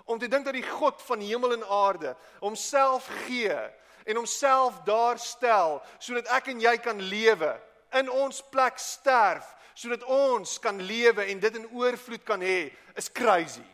[0.06, 3.58] Om te dink dat die God van hemel en aarde homself gee
[4.04, 7.52] en homself daar stel sodat ek en jy kan lewe,
[7.94, 13.10] in ons plek sterf sodat ons kan lewe en dit in oorvloed kan hê, is
[13.12, 13.66] crazy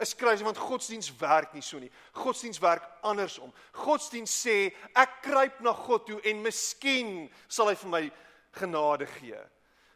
[0.00, 1.90] is crazy want godsdiens werk nie so nie.
[2.16, 3.52] Godsdiens werk andersom.
[3.76, 8.02] Godsdiens sê ek kruip na God toe en miskien sal hy vir my
[8.58, 9.38] genade gee.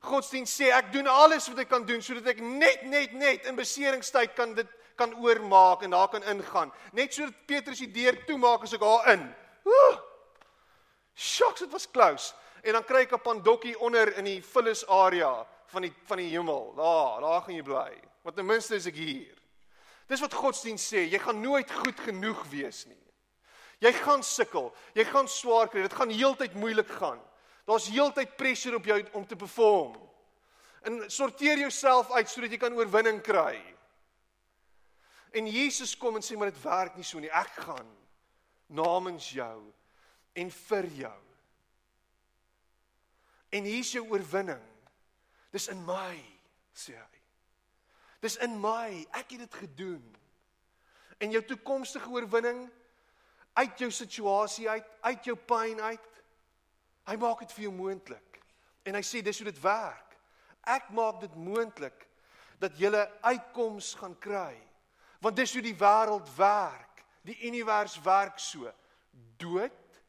[0.03, 3.59] Godsdiens sê ek doen alles wat ek kan doen sodat ek net net net in
[3.59, 6.73] beseringstyd kan dit kan oormaak en daar kan ingaan.
[6.93, 9.35] Net sodat Petrus die deur toemaak as ek daar in.
[11.15, 12.35] Shocks, dit was close.
[12.63, 16.31] En dan kry ek 'n pandokkie onder in die vullis area van die van die
[16.31, 16.75] hemel.
[16.77, 18.01] Daar, daar gaan jy bly.
[18.23, 19.37] Want ten minste is ek hier.
[20.07, 23.03] Dis wat godsdienst sê, jy gaan nooit goed genoeg wees nie.
[23.83, 27.21] Jy gaan sukkel, jy gaan swaar kry, dit gaan heeltyd moeilik gaan.
[27.67, 29.97] Daar's heeltyd pressure op jou om te perform.
[30.83, 33.57] En sorteer jouself uit sodat jy kan oorwinning kry.
[35.33, 37.31] En Jesus kom en sê maar dit werk nie so nie.
[37.33, 37.89] Ek gaan
[38.73, 39.73] namens jou
[40.37, 41.21] en vir jou.
[43.53, 44.63] En hier is jou oorwinning.
[45.53, 46.17] Dis in my,
[46.73, 47.23] sê hy.
[48.25, 49.03] Dis in my.
[49.19, 50.05] Ek het dit gedoen.
[51.21, 52.65] En jou toekomstige oorwinning
[53.53, 56.09] uit jou situasie uit, uit jou pyn uit.
[57.09, 58.41] Hy maak dit vir jou moontlik.
[58.89, 60.17] En hy sê dis hoe dit werk.
[60.63, 62.07] Ek maak dit moontlik
[62.63, 64.55] dat jy 'n uitkoms gaan kry.
[65.23, 67.05] Want dis hoe die wêreld werk.
[67.23, 68.71] Die univers werk so.
[69.39, 70.01] Dood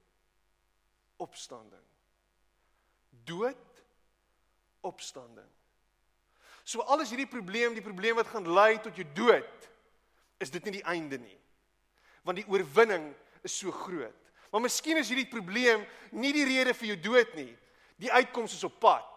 [1.21, 1.85] opstanding.
[3.23, 3.83] Dood
[4.81, 5.49] opstanding.
[6.63, 9.69] So alles hierdie probleem, die probleem wat gaan lei tot jou dood,
[10.41, 11.37] is dit nie die einde nie.
[12.23, 13.11] Want die oorwinning
[13.43, 14.15] is so groot.
[14.51, 15.83] Maar miskien is hierdie probleem
[16.15, 17.51] nie die rede vir jou dood nie.
[18.01, 19.12] Die uitkoms is op pad.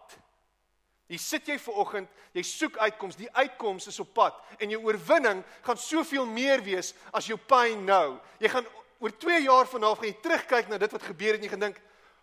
[1.06, 4.80] Jy sit jy ver oggend, jy soek uitkoms, die uitkoms is op pad en jou
[4.88, 8.18] oorwinning gaan soveel meer wees as jou pyn nou.
[8.42, 8.66] Jy gaan
[8.98, 11.46] oor 2 jaar van nou af gaan jy terugkyk na dit wat gebeur het en
[11.46, 11.80] jy gaan dink,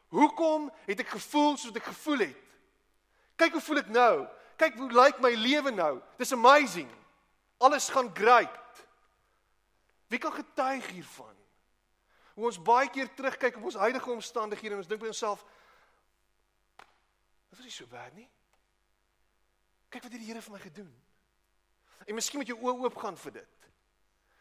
[0.09, 2.43] "Hoekom het ek gevoel soos ek gevoel het?"
[3.35, 4.27] Kyk hoe voel ek nou?
[4.57, 6.01] Kyk hoe lyk my lewe nou?
[6.17, 6.89] Dis amazing.
[7.57, 8.85] Alles gaan great.
[10.07, 11.33] Wie kan getuig hiervan?
[12.33, 15.45] Hoe ons baie keer terugkyk op ons huidige omstandighede en ons dink by onsself,
[17.49, 18.32] "Dit was nie so bad nie."
[19.93, 20.93] Kyk wat het die Here vir my gedoen.
[22.09, 23.67] En miskien moet jy oë oop gaan vir dit.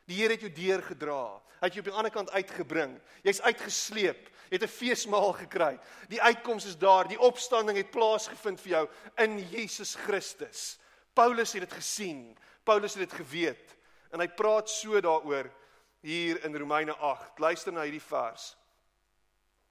[0.09, 1.25] Die Here het jou deur gedra.
[1.61, 2.95] Hy het jou op die ander kant uitgebring.
[3.27, 4.31] Jy's uitgesleep.
[4.49, 5.79] Jy het 'n feesmaal gekry.
[6.09, 7.09] Die uitkoms is daar.
[7.09, 10.79] Die opstanding het plaasgevind vir jou in Jesus Christus.
[11.15, 12.37] Paulus het dit gesien.
[12.65, 13.77] Paulus het dit geweet.
[14.11, 15.53] En hy praat so daaroor
[16.01, 17.38] hier in Romeine 8.
[17.38, 18.57] Luister na hierdie vers.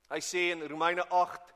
[0.10, 1.54] Hy sê in Romeine 8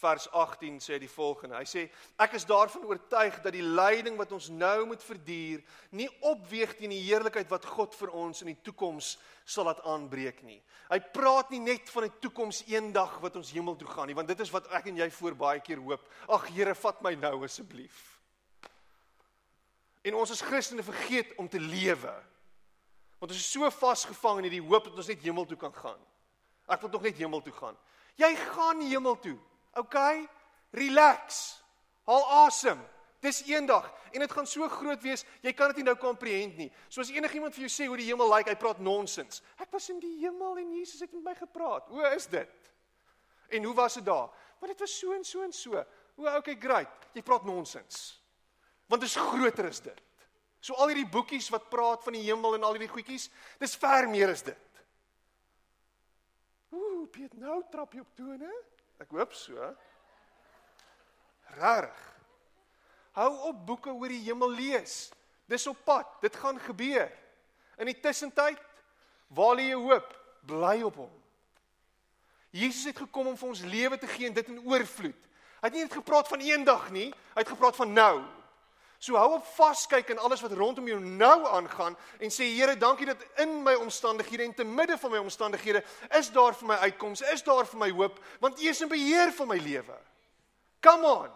[0.00, 1.56] vers 18 sê die volgende.
[1.56, 1.84] Hy sê
[2.20, 5.62] ek is daarvan oortuig dat die lyding wat ons nou moet verduur
[5.94, 9.14] nie opweeg teen die heerlikheid wat God vir ons in die toekoms
[9.46, 10.60] sal laat aanbreek nie.
[10.90, 14.28] Hy praat nie net van 'n toekoms eendag wat ons hemel toe gaan nie, want
[14.28, 16.08] dit is wat ek en jy voor baie keer hoop.
[16.28, 18.20] Ag Here, vat my nou asseblief.
[20.04, 22.12] En ons as Christene vergeet om te lewe.
[23.18, 26.00] Want ons is so vasgevang in hierdie hoop dat ons net hemel toe kan gaan.
[26.68, 27.76] Ek wil tog net hemel toe gaan.
[28.20, 29.38] Jy gaan hemel toe.
[29.80, 29.96] OK,
[30.70, 31.44] relax.
[32.08, 32.80] Haal asem.
[33.24, 36.68] Dis eendag en dit gaan so groot wees, jy kan dit nie nou komprehend nie.
[36.92, 39.40] So as enigiemand vir jou sê hoe die hemel lyk, like, hy praat nonsens.
[39.58, 41.88] Ek was in die hemel en Jesus het met my gepraat.
[41.90, 42.68] Hoe is dit?
[43.56, 44.28] En hoe was dit daar?
[44.60, 45.80] Maar dit was so en so en so.
[46.16, 47.08] O, okay, great.
[47.16, 48.20] Jy praat nonsens.
[48.86, 50.04] Want dit is groter as dit.
[50.64, 53.26] So al hierdie boekies wat praat van die hemel en al hierdie goedjies,
[53.60, 54.84] dis ver meer as dit.
[56.74, 58.60] Ooh, Piet, nou trap jy op tone, hè?
[59.02, 59.70] Ek hoop so.
[61.58, 62.00] Rarig.
[63.14, 65.08] Hou op boeke oor die hemel lees.
[65.50, 66.08] Dis op pad.
[66.22, 67.10] Dit gaan gebeur.
[67.78, 68.60] In die tussentyd,
[69.34, 70.10] waar lê jou hoop?
[70.46, 71.12] Bly op hom.
[72.54, 75.30] Jesus het gekom om vir ons lewe te gee en dit in oorvloed.
[75.58, 78.20] Hy het nie net gepraat van eendag nie, hy het gepraat van nou.
[79.04, 83.06] So hou op vaskyk in alles wat rondom jou nou aangaan en sê Here, dankie
[83.10, 85.82] dat in my omstandighede en te midde van my omstandighede
[86.16, 89.32] is daar vir my uitkoms, is daar vir my hoop, want U is in beheer
[89.36, 89.98] van my lewe.
[90.80, 91.28] Come on.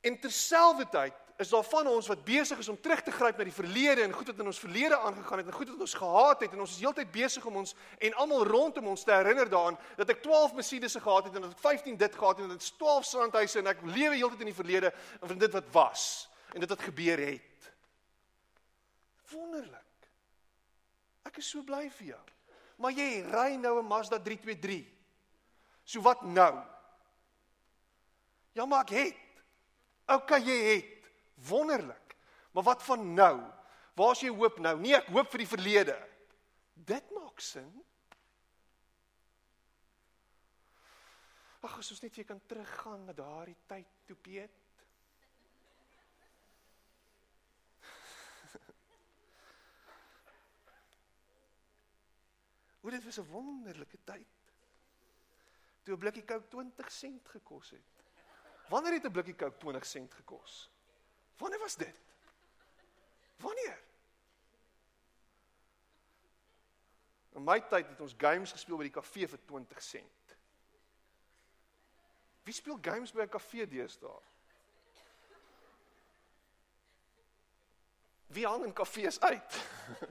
[0.00, 3.54] En terselfdertyd is daar van ons wat besig is om terug te gryp na die
[3.54, 6.52] verlede en goed wat in ons verlede aangegaan het en goed wat ons gehaat het
[6.54, 10.12] en ons is heeltyd besig om ons en almal rondom ons te herinner daaraan dat
[10.14, 12.78] ek 12 Mercedes'e gehad het en dat ek 15 dit gehad het en dat ek
[12.78, 16.06] 12 strandhuise en ek lewe heeltyd in die verlede en van dit wat was
[16.54, 17.68] en dit wat gebeur het.
[19.34, 20.08] Wonderlik.
[21.26, 22.22] Ek is so bly vir jou.
[22.78, 24.86] Maar jy ry nou 'n Mazda 323.
[25.84, 26.62] So wat nou?
[28.54, 29.22] Ja, maar ek het.
[30.06, 30.93] Okay, jy het
[31.48, 32.16] wonderlik.
[32.50, 33.40] Maar wat van nou?
[33.94, 34.80] Waar is jou hoop nou?
[34.80, 36.08] Nee, ek hoop vir die verlede.
[36.74, 37.84] Dit maak sin.
[41.64, 44.52] Ag, as ons net weer kan teruggaan na daardie tyd toe Piet.
[52.82, 54.26] Hoe dit was 'n wonderlike tyd.
[55.82, 57.90] Toe 'n blikkie Coke 20 sent gekos het.
[58.68, 60.73] Wanneer het 'n blikkie Coke 20 sent gekos?
[61.36, 61.94] Wanneer was dit?
[63.36, 63.82] Wanneer?
[67.34, 70.36] In my tyd het ons games gespeel by die kafee vir 20 sent.
[72.44, 74.20] Wie speel games by 'n kafee deesdae?
[78.26, 79.52] Wie hang in kafees uit?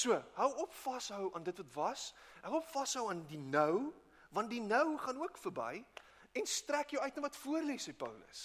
[0.00, 2.14] so, hou op vashou aan dit wat was.
[2.42, 3.94] Hou op vashou aan die nou,
[4.30, 5.84] want die nou gaan ook verby
[6.32, 8.42] en strek jou uit na wat voor lê sê Paulus.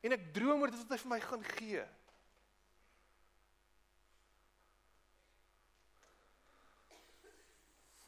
[0.00, 1.84] En ek droom oor dit wat hy vir my gaan gee.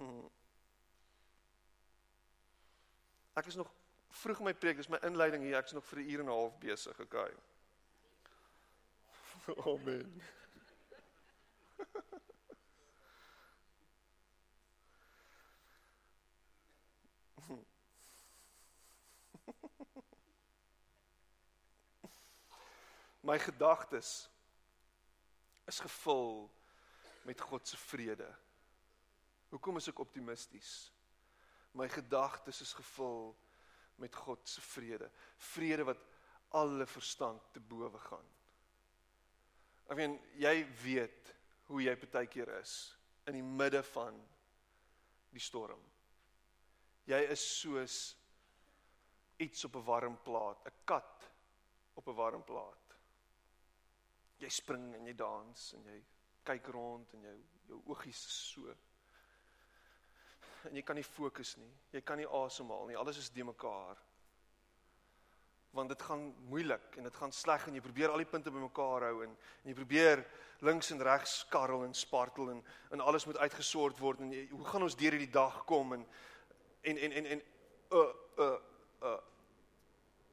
[0.00, 0.28] Hmm.
[3.38, 3.70] Ek is nog
[4.22, 5.56] vroeg in my preek, dis my inleiding hier.
[5.60, 7.32] Ek is nog vir 'n uur en 'n half besig, okay.
[9.72, 10.22] Amen.
[23.22, 24.30] My gedagtes
[25.70, 26.50] is gevul
[27.22, 28.28] met God se vrede.
[29.48, 30.90] Hoekom is ek optimisties?
[31.78, 33.30] My gedagtes is gevul
[34.02, 35.10] met God se vrede.
[35.52, 36.02] Vrede wat
[36.58, 38.26] alle verstand te bowe gaan.
[39.86, 41.32] Ek meen jy weet
[41.68, 42.74] hoe jy partykeer is
[43.30, 44.18] in die midde van
[45.32, 45.80] die storm.
[47.08, 47.96] Jy is soos
[49.42, 51.30] iets op 'n warm plaas, 'n kat
[51.94, 52.81] op 'n warm plaas.
[54.42, 55.98] Jy spring en jy dans en jy
[56.46, 57.36] kyk rond en jou
[57.68, 58.72] jou oogies is so
[60.68, 61.70] en jy kan nie fokus nie.
[61.94, 62.98] Jy kan nie asemhaal nie.
[62.98, 63.98] Alles is de mekaar.
[65.72, 69.08] Want dit gaan moeilik en dit gaan sleg en jy probeer al die punte bymekaar
[69.08, 70.24] hou en, en jy probeer
[70.62, 72.60] links en regs skarrel en spartel en
[72.92, 76.04] en alles moet uitgesort word en jy, hoe gaan ons deur hierdie dag kom en
[76.90, 77.44] en en en en
[77.96, 78.04] uh
[78.44, 78.58] uh
[79.08, 79.16] uh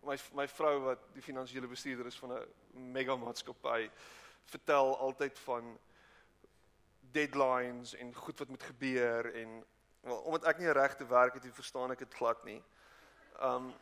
[0.04, 3.90] my my vrou wat die finansiële bestuurder is van 'n mega maatskappy
[4.46, 5.80] vertel altyd van
[7.12, 9.66] deadlines en goed wat moet gebeur en
[10.02, 12.64] wel omdat ek nie regte werk het, verstaan ek dit glad nie.
[13.42, 13.74] Um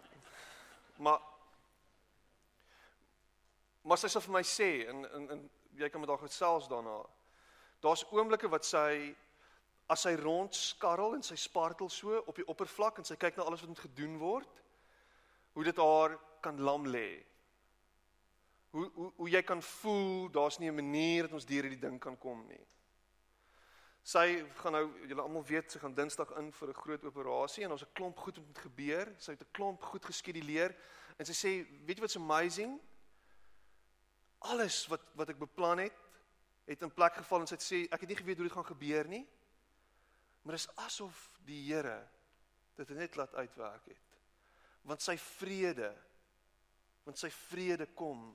[0.97, 1.21] maar
[3.81, 7.05] maar sy sê vir my sê en en, en jy kan met haar gesels daarna.
[7.79, 9.15] Daar's oomblikke wat sy
[9.87, 13.43] as sy rond skarrel en sy spartel so op die oppervlak en sy kyk na
[13.43, 14.63] alles wat moet gedoen word,
[15.57, 17.25] hoe dit haar kan lam lê.
[18.69, 21.99] Hoe hoe hoe jy kan voel daar's nie 'n manier dat ons deur hierdie ding
[21.99, 22.65] kan kom nie.
[24.03, 27.71] Sy gaan nou julle almal weet sy gaan Dinsdag in vir 'n groot operasie en
[27.71, 29.15] ons 'n klomp goed moet gebeur.
[29.17, 30.75] Sy het 'n klomp goed geskeduleer
[31.17, 32.79] en sy sê, "Weet jy wat's amazing?
[34.39, 35.97] Alles wat wat ek beplan het,
[36.65, 38.65] het in plek geval en sy het sê, ek het nie geweet hoe dit gaan
[38.75, 39.27] gebeur nie.
[40.41, 42.07] Maar dit is asof die Here
[42.75, 44.06] dit net laat uitwerk het.
[44.87, 45.91] Want sy vrede
[47.07, 48.33] want sy vrede kom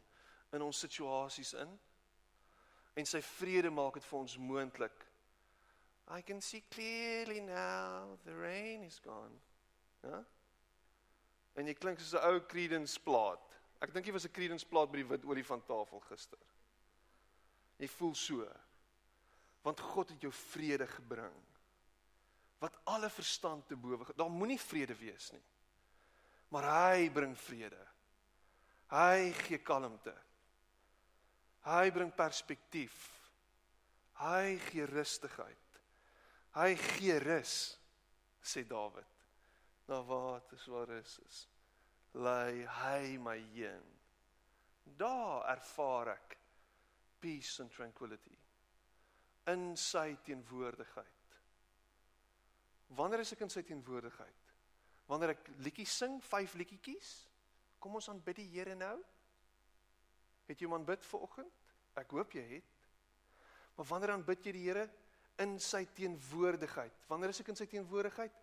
[0.57, 1.73] in ons situasies in
[2.97, 5.05] en sy vrede maak dit vir ons moontlik
[6.09, 9.37] I can see clearly now the rain is gone.
[10.03, 10.23] Ja?
[11.57, 13.41] En jy klink soos 'n ou Creedence plaat.
[13.81, 16.39] Ek dink jy was 'n Creedence plaat by die wit olifant tafel gister.
[17.79, 18.49] Jy voel so.
[19.63, 21.41] Want God het jou vrede gebring.
[22.59, 24.15] Wat alle verstand te bowe.
[24.17, 25.43] Daar moenie vrede wees nie.
[26.53, 27.81] Maar hy bring vrede.
[28.93, 30.13] Hy gee kalmte.
[31.65, 32.99] Hy bring perspektief.
[34.21, 35.79] Hy gee rustigheid.
[36.53, 37.55] Hy gee rus,
[38.45, 39.09] sê Dawid.
[39.89, 41.39] Na waters waar rus is,
[42.15, 43.89] lê hy my heen.
[44.85, 46.37] Daar ervaar ek
[47.23, 48.37] peace and tranquility
[49.51, 51.39] in sy teenwoordigheid.
[52.99, 54.42] Wanneer is ek in sy teenwoordigheid?
[55.13, 57.13] Wanneer ek liedjies sing, vyf liedjies?
[57.83, 58.97] Kom ons aanbid die Here nou?
[60.49, 61.63] Het jy iemand bid vir oggend?
[62.01, 62.69] Ek hoop jy het.
[63.77, 64.89] Maar wanneer aanbid jy die Here?
[65.41, 67.05] in sy teenwoordigheid.
[67.09, 68.35] Wanneer is ek in sy teenwoordigheid?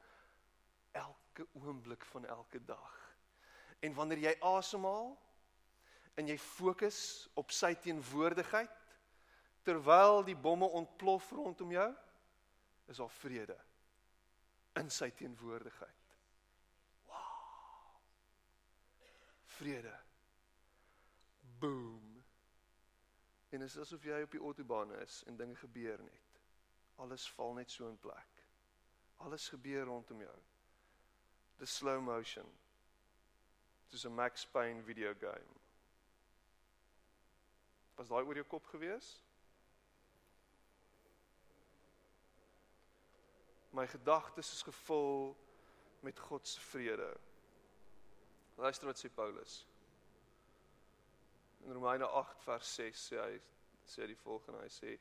[0.98, 2.96] Elke oomblik van elke dag.
[3.86, 5.14] En wanneer jy asemhaal
[6.20, 8.76] en jy fokus op sy teenwoordigheid
[9.68, 11.90] terwyl die bomme ontplof rondom jou,
[12.90, 13.56] is daar vrede
[14.80, 16.16] in sy teenwoordigheid.
[17.08, 17.36] Wow.
[19.60, 20.00] Vrede.
[21.60, 22.24] Boom.
[23.50, 26.38] En dit is asof jy op die autobaan is en dinge gebeur net.
[26.96, 28.44] Alles val net so in plek.
[29.26, 30.38] Alles gebeur rondom jou.
[31.58, 32.48] The slow motion.
[33.92, 35.60] Dis 'n Max Payne video game.
[37.96, 39.24] Was daai oor jou kop gewees?
[43.76, 45.36] My gedagtes is gevul
[46.00, 47.18] met God se vrede.
[48.60, 49.66] Luister wat sê Paulus.
[51.66, 53.40] In Romeine 8 vers 6 sê hy
[53.88, 54.98] sê die volgende, hy sê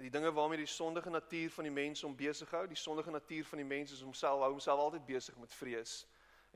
[0.00, 3.44] die dinge waarmee die sondige natuur van die mens om besig hou, die sondige natuur
[3.44, 6.06] van die mens is homself hou homself altyd besig met vrees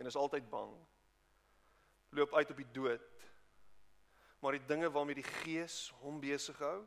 [0.01, 0.73] en is altyd bang.
[2.17, 3.05] Loop uit op die dood.
[4.41, 6.87] Maar die dinge waarmee die gees hom besig hou,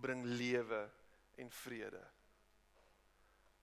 [0.00, 0.80] bring lewe
[1.36, 2.02] en vrede.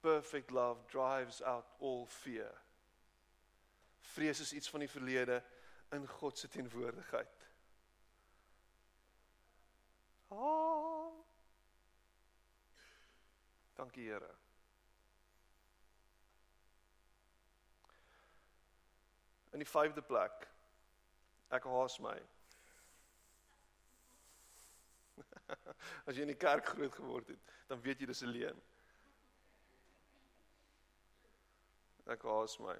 [0.05, 2.66] Perfect love drives out all fear.
[4.13, 5.43] Vrees is iets van die verlede
[5.95, 7.47] in God se teenwoordigheid.
[10.27, 11.25] Oh.
[13.75, 14.35] Dankie Here.
[19.51, 20.47] In die vyfde plek
[21.53, 22.17] ek haas my.
[26.05, 28.59] As jy in die kerk groot geword het, dan weet jy dis 'n leuen.
[32.17, 32.75] Ek haas my.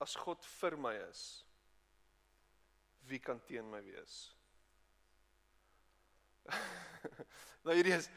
[0.00, 1.44] As God vir my is,
[3.08, 4.30] wie kan teen my wees?
[7.64, 8.08] nou hierdie is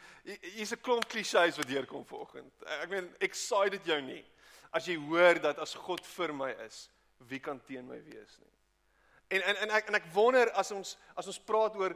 [0.56, 2.54] hier's 'n klomp klisjées wat deurkom vanoggend.
[2.82, 4.24] Ek meen excited jou nie
[4.74, 6.88] as jy hoor dat as God vir my is,
[7.30, 8.54] wie kan teen my wees nie.
[9.38, 11.96] En en en ek en ek wonder as ons as ons praat oor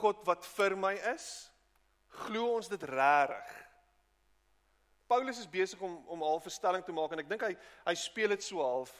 [0.00, 1.48] God wat vir my is,
[2.26, 3.56] glo ons dit regtig?
[5.08, 7.94] Paulus is besig om om half 'n stelling te maak en ek dink hy hy
[7.94, 8.92] speel dit so half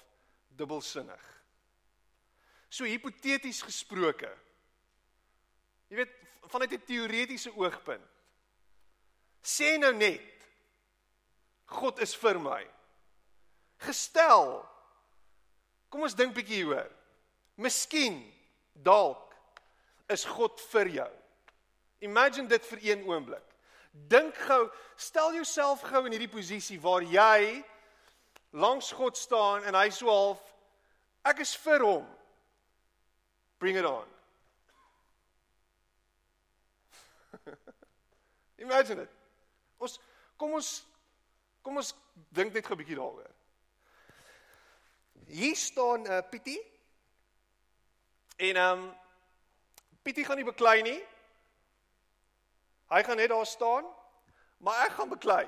[0.59, 1.25] dubbelsinnig.
[2.69, 4.31] So hipoteties gesproke.
[5.89, 6.15] Jy weet
[6.53, 8.05] vanuit 'n teoretiese oogpunt.
[9.43, 10.35] Sê nou net
[11.67, 12.65] God is vir my.
[13.79, 14.65] Gestel.
[15.89, 16.91] Kom ons dink bietjie hieroor.
[17.57, 18.21] Miskien
[18.73, 19.35] dalk
[20.09, 21.13] is God vir jou.
[22.01, 23.45] Imagine dit vir een oomblik.
[24.09, 27.65] Dink gou, stel jouself gou in hierdie posisie waar jy
[28.51, 30.45] langs God staan en hy so half
[31.29, 32.07] ek is vir hom.
[33.59, 34.07] Bring it on.
[38.65, 39.11] Imagine dit.
[39.79, 39.99] Ons
[40.39, 40.71] kom ons
[41.63, 41.95] kom ons
[42.33, 43.31] dink net 'n bietjie daaroor.
[45.29, 46.63] Hier staan 'n uh, Pietie.
[48.37, 48.95] En ehm um,
[50.03, 51.01] Pietie gaan nie beklei nie.
[52.89, 53.85] Hy gaan net daar staan.
[54.59, 55.45] Maar ek gaan beklei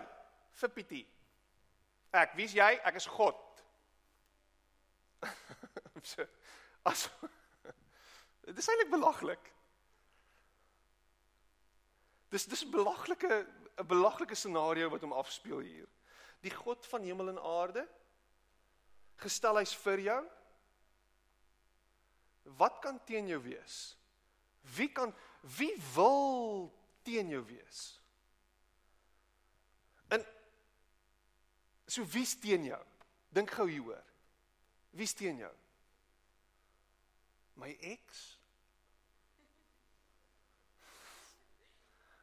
[0.60, 1.06] vir Pietie.
[2.10, 2.72] Ek, wie's jy?
[2.84, 3.38] Ek is God.
[6.90, 7.06] As
[8.50, 9.52] Dit is eintlik belaglik.
[12.30, 13.46] Dis dis 'n belaglike
[13.78, 15.88] 'n belaglike scenario wat hom afspeel hier.
[16.42, 17.88] Die God van hemel en aarde
[19.20, 20.20] gestel hy's vir jou.
[22.58, 23.96] Wat kan teen jou wees?
[24.76, 25.14] Wie kan
[25.56, 28.00] wie wil teen jou wees?
[30.08, 30.24] En
[31.90, 32.82] so wie's teen jou?
[33.34, 34.04] Dink gou hieroor.
[34.96, 35.52] Wie's teen jou?
[37.60, 38.20] My ex?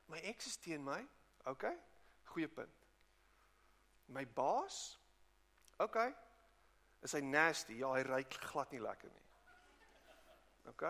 [0.07, 1.01] My ex is teen my.
[1.45, 1.68] OK.
[2.32, 2.88] Goeie punt.
[4.07, 4.97] My baas?
[5.84, 5.99] OK.
[7.03, 7.78] Is hy nasty?
[7.82, 9.26] Ja, hy ryk glad nie lekker nie.
[10.72, 10.88] OK.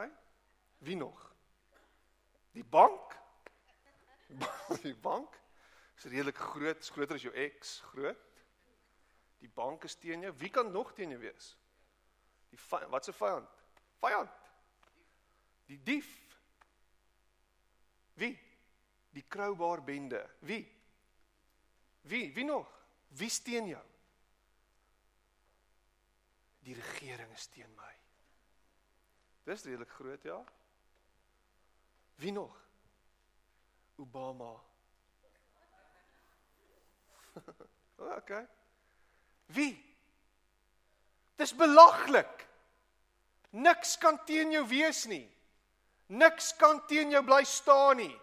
[0.85, 1.19] Wie nog?
[2.53, 3.17] Die bank?
[4.83, 5.35] Die bank
[5.97, 8.23] is redelik groot, is groter as jou ex, groot.
[9.37, 10.33] Die bank is teen jou.
[10.37, 11.55] Wie kan nog teen jou wees?
[12.49, 12.59] Die
[12.89, 13.49] wat se vyand?
[14.01, 14.49] Vyand.
[15.67, 16.09] Die dief.
[18.13, 18.33] Wie?
[19.13, 20.23] Die Kroubaar bende.
[20.39, 20.63] Wie?
[22.01, 22.33] Wie?
[22.33, 22.71] Wie nog?
[23.07, 23.83] Wie steun jou?
[26.67, 27.93] Die regering is teen my.
[29.47, 30.43] Dis redelik groot, ja.
[32.15, 32.57] Wie nog?
[33.95, 34.51] Obama.
[38.17, 38.47] okay.
[39.53, 39.73] Wie?
[41.37, 42.47] Dis belaglik.
[43.49, 45.25] Niks kan teen jou wees nie.
[46.07, 48.15] Niks kan teen jou bly staan nie.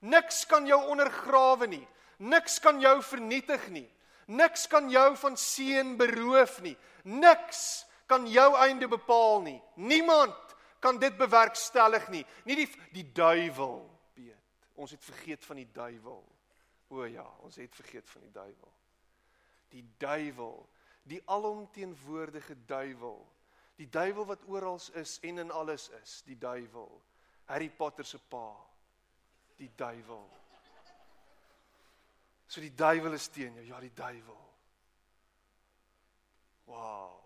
[0.00, 1.86] Niks kan jou ondergrawe nie.
[2.18, 3.88] Niks kan jou vernietig nie.
[4.30, 6.76] Niks kan jou van seën beroof nie.
[7.04, 9.58] Niks kan jou einde bepaal nie.
[9.74, 10.36] Niemand
[10.80, 12.24] kan dit bewerkstellig nie.
[12.44, 13.82] Nie die die duiwel,
[14.14, 14.36] Piet.
[14.80, 16.22] Ons het vergeet van die duiwel.
[16.90, 18.72] O ja, ons het vergeet van die duiwel.
[19.70, 20.68] Die duiwel,
[21.02, 23.20] die alomteenwoordige duiwel.
[23.76, 26.90] Die duiwel wat oral is en in alles is, die duiwel.
[27.50, 28.52] Harry Potter se pa
[29.60, 30.26] die duiwel.
[32.50, 34.44] So die duiwel is teen jou, ja die duiwel.
[36.70, 37.18] Wow.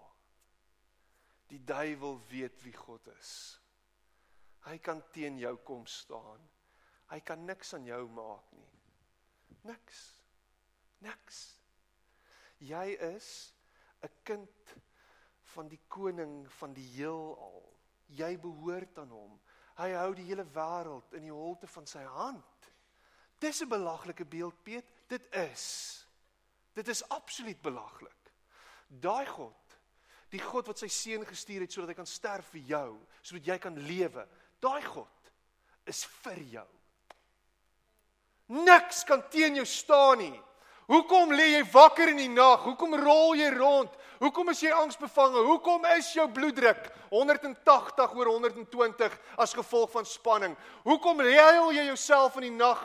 [1.49, 3.35] Die duiwel weet wie God is.
[4.65, 6.41] Hy kan teen jou kom staan.
[7.13, 8.71] Hy kan niks aan jou maak nie.
[9.69, 10.01] Niks.
[11.05, 11.43] Niks.
[12.65, 13.53] Jy is
[14.03, 14.77] 'n kind
[15.55, 17.63] van die koning van die heelal.
[18.07, 19.41] Jy behoort aan hom.
[19.79, 22.71] Hy hou die hele wêreld in die holte van sy hand.
[23.39, 24.87] Dis 'n belaglike beeld, Piet.
[25.09, 26.07] Dit is.
[26.73, 28.33] Dit is absoluut belaglik.
[28.89, 29.79] Daai God,
[30.31, 32.89] die God wat sy seun gestuur het sodat hy kan sterf vir jou,
[33.23, 34.29] sodat jy kan lewe.
[34.61, 35.33] Daai God
[35.87, 36.69] is vir jou.
[38.47, 40.43] Niks kan teen jou staan nie.
[40.87, 42.65] Hoekom lê jy wakker in die nag?
[42.67, 43.93] Hoekom rol jy rond?
[44.21, 45.41] Hoekom is jy angsbevange?
[45.47, 50.57] Hoekom is jou bloeddruk 180 oor 120 as gevolg van spanning?
[50.85, 52.83] Hoekom huil jy jouself in die nag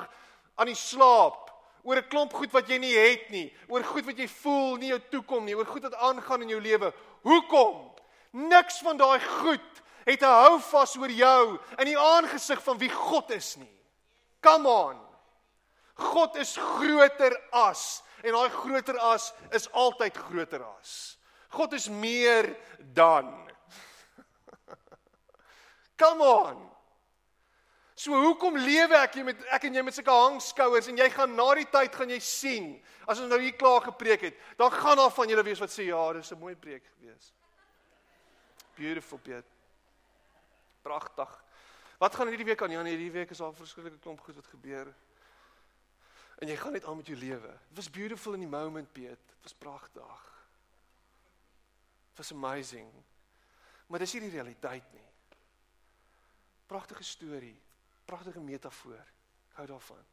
[0.56, 1.52] aan die slaap
[1.84, 4.89] oor 'n klomp goed wat jy nie het nie, oor goed wat jy voel nie
[4.89, 6.93] jou toekom nie, oor goed wat aangaan in jou lewe?
[7.24, 7.91] Hoekom?
[8.32, 12.89] Niks van daai goed het 'n hou vas oor jou in die aangesig van wie
[12.89, 13.76] God is nie.
[14.41, 15.09] Come on.
[16.00, 21.18] God is groter as en daai groter as is altyd groter as.
[21.50, 22.56] God is meer
[22.93, 23.32] dan.
[26.02, 26.70] Come on.
[28.00, 31.34] So hoekom lewe ek jy met ek en jy met sulke hangskouers en jy gaan
[31.36, 32.70] na die tyd gaan jy sien
[33.10, 35.89] as ons nou hier klaar gepreek het, dan gaan daar van julle wees wat sê
[35.89, 37.34] ja, dis 'n mooi preek gewees.
[38.78, 39.45] Beautiful Piet.
[40.84, 41.32] Pragtig.
[42.00, 42.72] Wat gaan hierdie week aan?
[42.72, 44.93] Ja, nee, hierdie week is al 'n verskriklike klomp goed wat gebeur.
[46.40, 47.52] En jy gaan net aan met jou lewe.
[47.70, 49.20] It was beautiful in the moment, Piet.
[49.28, 50.26] Dit was pragtig.
[52.12, 52.88] It was amazing.
[53.88, 55.08] Maar dis nie die realiteit nie.
[56.70, 57.58] Pragtige storie,
[58.06, 59.06] pragtige metafoor.
[59.58, 60.06] Hou daarvan.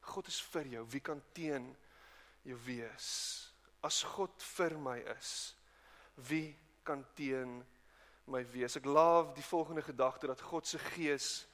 [0.00, 0.86] God is vir jou.
[0.90, 1.68] Wie kan teen
[2.42, 3.10] jou wees?
[3.86, 5.52] As God vir my is,
[6.28, 7.60] wie kan teen
[8.30, 8.78] my wees?
[8.80, 11.44] Ek love die volgende gedagte dat God se gees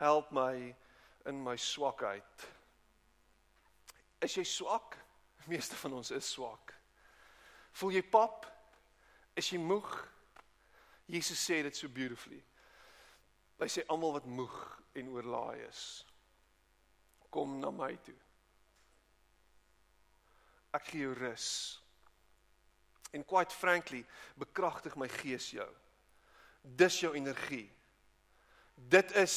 [0.00, 0.72] help my
[1.30, 2.48] in my swakheid.
[4.22, 4.96] Is jy swak?
[5.42, 6.74] Die meeste van ons is swak.
[7.80, 8.46] Voel jy pap?
[9.38, 9.90] Is jy moeg?
[11.10, 12.40] Jesus sê dit so beautifully.
[13.62, 14.56] Hy sê almal wat moeg
[14.98, 15.82] en oorlaai is,
[17.32, 18.16] kom na my toe.
[20.74, 21.46] Ek gee jou rus.
[23.12, 24.02] En quite frankly,
[24.40, 25.68] bekragtig my gees jou.
[26.62, 27.68] Dis jou energie.
[28.74, 29.36] Dit is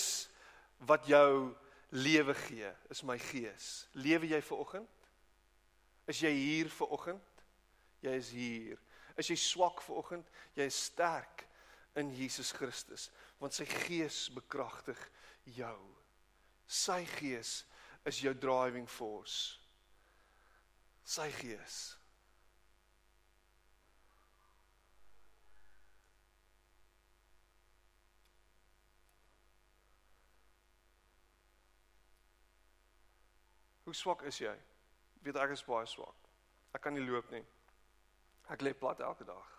[0.87, 1.53] wat jou
[1.89, 3.87] lewe gee, is my gees.
[3.93, 5.09] Lewe jy ver oggend?
[6.07, 7.43] Is jy hier ver oggend?
[8.05, 8.81] Jy is hier.
[9.17, 10.31] Is jy swak ver oggend?
[10.57, 11.45] Jy is sterk
[11.95, 13.09] in Jesus Christus
[13.39, 14.99] want sy gees bekragtig
[15.55, 15.77] jou.
[16.65, 17.59] Sy gees
[18.07, 19.59] is jou driving force.
[21.05, 21.95] Sy gees.
[33.85, 34.53] Hoe swak is jy?
[35.25, 36.29] Weet ek is baie swak.
[36.73, 37.43] Ek kan nie loop nie.
[38.49, 39.51] Ek lê plat elke dag.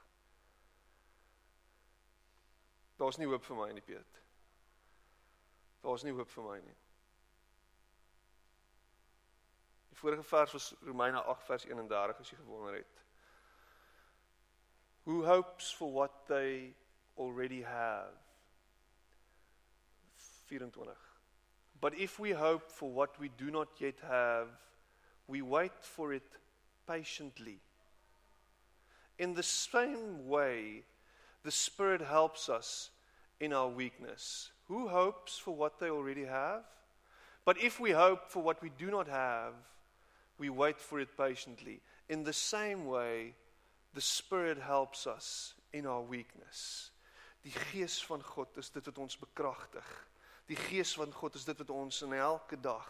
[2.98, 4.20] Daar's nie hoop vir my in die Piet.
[5.84, 6.76] Daar's nie hoop vir my nie.
[9.92, 13.02] Die vorige vers was Romeine 8 vers 31 as jy gewonder het.
[15.06, 16.74] Who hopes for what they
[17.16, 18.14] already have?
[20.48, 21.05] 24.
[21.80, 24.48] But if we hope for what we do not yet have,
[25.28, 26.22] we wait for it
[26.86, 27.58] patiently.
[29.18, 30.84] In the same way,
[31.44, 32.90] the Spirit helps us
[33.40, 34.50] in our weakness.
[34.68, 36.64] Who hopes for what they already have?
[37.44, 39.52] But if we hope for what we do not have,
[40.38, 41.80] we wait for it patiently.
[42.08, 43.34] In the same way,
[43.94, 46.90] the Spirit helps us in our weakness.
[47.44, 49.86] Die Gees van God is dit wat ons bekragtig.
[50.46, 52.86] Die Gees van God is dit wat ons in elke dag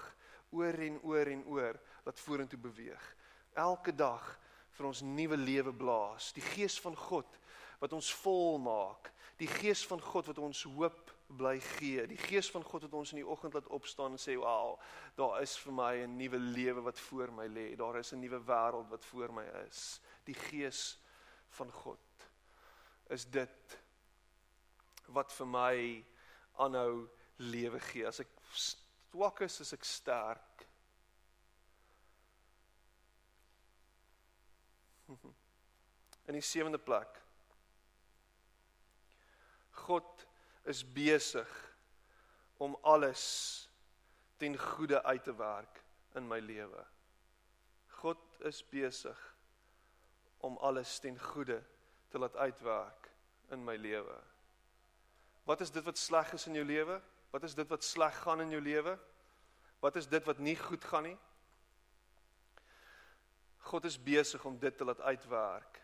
[0.51, 3.05] oor en oor en oor laat vorentoe beweeg.
[3.57, 4.25] Elke dag
[4.77, 6.33] vir ons nuwe lewe blaas.
[6.37, 7.39] Die Gees van God
[7.81, 9.11] wat ons vol maak.
[9.41, 12.05] Die Gees van God wat ons hoop bly gee.
[12.09, 14.79] Die Gees van God wat ons in die oggend laat opstaan en sê, "Wow,
[15.17, 17.77] daar is vir my 'n nuwe lewe wat voor my lê.
[17.77, 20.99] Daar is 'n nuwe wêreld wat voor my is." Die Gees
[21.49, 21.99] van God
[23.09, 23.79] is dit
[25.07, 26.05] wat vir my
[26.59, 28.07] aanhou lewe gee.
[28.07, 30.67] As ek swak is, is ek sterk.
[36.27, 37.23] In die sewende plek
[39.87, 40.27] God
[40.67, 41.51] is besig
[42.59, 43.23] om alles
[44.41, 45.83] ten goeie uit te werk
[46.19, 46.83] in my lewe.
[48.01, 49.21] God is besig
[50.45, 51.61] om alles ten goeie
[52.11, 53.11] te laat uitwerk
[53.55, 54.17] in my lewe.
[55.47, 56.99] Wat is dit wat sleg is in jou lewe?
[57.37, 58.95] Wat is dit wat sleg gaan in jou lewe?
[59.85, 61.19] Wat is dit wat nie goed gaan nie?
[63.69, 65.83] God is besig om dit te laat uitwerk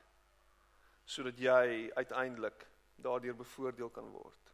[1.04, 2.64] sodat jy uiteindelik
[3.04, 4.48] daardeur bevoordeel kan word.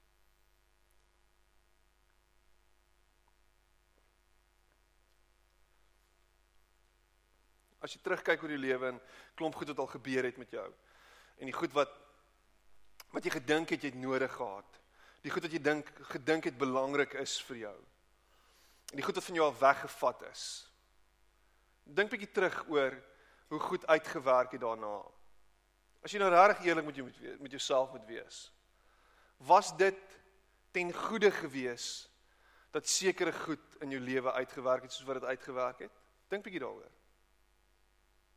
[7.79, 9.01] As jy terugkyk oor jou lewe en
[9.39, 10.67] klomp goed wat al gebeur het met jou
[11.39, 11.95] en die goed wat
[13.15, 14.83] wat jy gedink het jy het nodig gehad.
[15.23, 17.77] Die goed wat jy dink gedink het belangrik is vir jou.
[18.91, 20.45] En die goed wat van jou af weggevat is.
[21.85, 22.95] Dink bietjie terug oor
[23.49, 25.01] hoe goed uitgewerk het daarna.
[26.05, 28.39] As jy nou regtig eerlik met jou moet wees, met jouself moet wees.
[29.49, 29.99] Was dit
[30.73, 32.09] ten goeie gewees
[32.71, 36.01] dat sekere goed in jou lewe uitgewerk het soos wat dit uitgewerk het?
[36.29, 36.93] Dink bietjie daaroor.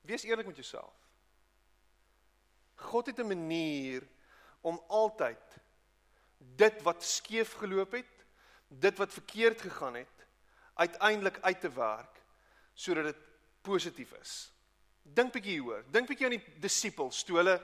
[0.08, 0.96] Wees eerlik met jouself.
[2.76, 4.08] God het 'n manier
[4.62, 5.61] om altyd
[6.42, 8.26] dit wat skeef geloop het,
[8.68, 10.26] dit wat verkeerd gegaan het,
[10.74, 12.20] uiteindelik uit te werk
[12.74, 13.18] sodat dit
[13.62, 14.34] positief is.
[15.04, 15.84] Dink bietjie hieroor.
[15.92, 17.58] Dink bietjie aan die disippels toe hulle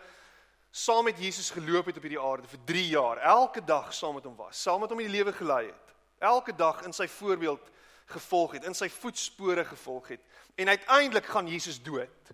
[0.78, 4.28] saam met Jesus geloop het op hierdie aarde vir 3 jaar, elke dag saam met
[4.28, 5.96] hom was, saam met hom in die lewe gelei het.
[6.20, 7.72] Elke dag in sy voorbeeld
[8.12, 10.22] gevolg het, in sy voetspore gevolg het
[10.58, 12.32] en uiteindelik gaan Jesus dood.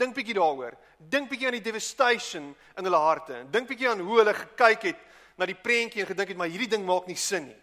[0.00, 0.76] Dink bietjie daaroor.
[0.96, 3.42] Dink bietjie aan die devastation in hulle harte.
[3.52, 5.06] Dink bietjie aan hoe hulle gekyk het
[5.40, 7.60] na die prentjie en gedink het maar hierdie ding maak nie sin nie.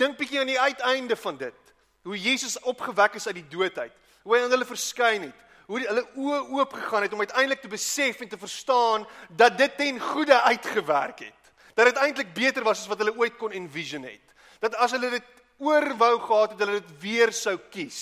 [0.00, 1.72] Dink bietjie aan die uiteinde van dit.
[2.04, 3.96] Hoe Jesus opgewek is uit die dood uit.
[4.22, 5.46] Hoe hy aan hulle verskyn het.
[5.70, 9.76] Hoe hulle oë oop gegaan het om uiteindelik te besef en te verstaan dat dit
[9.80, 11.52] ten goeie uitgewerk het.
[11.74, 14.34] Dat dit eintlik beter was as wat hulle ooit kon envision het.
[14.60, 18.00] Dat as hulle dit oorwou gehad het, hulle dit weer sou kies.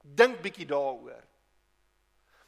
[0.00, 1.20] Dink bietjie daaroor.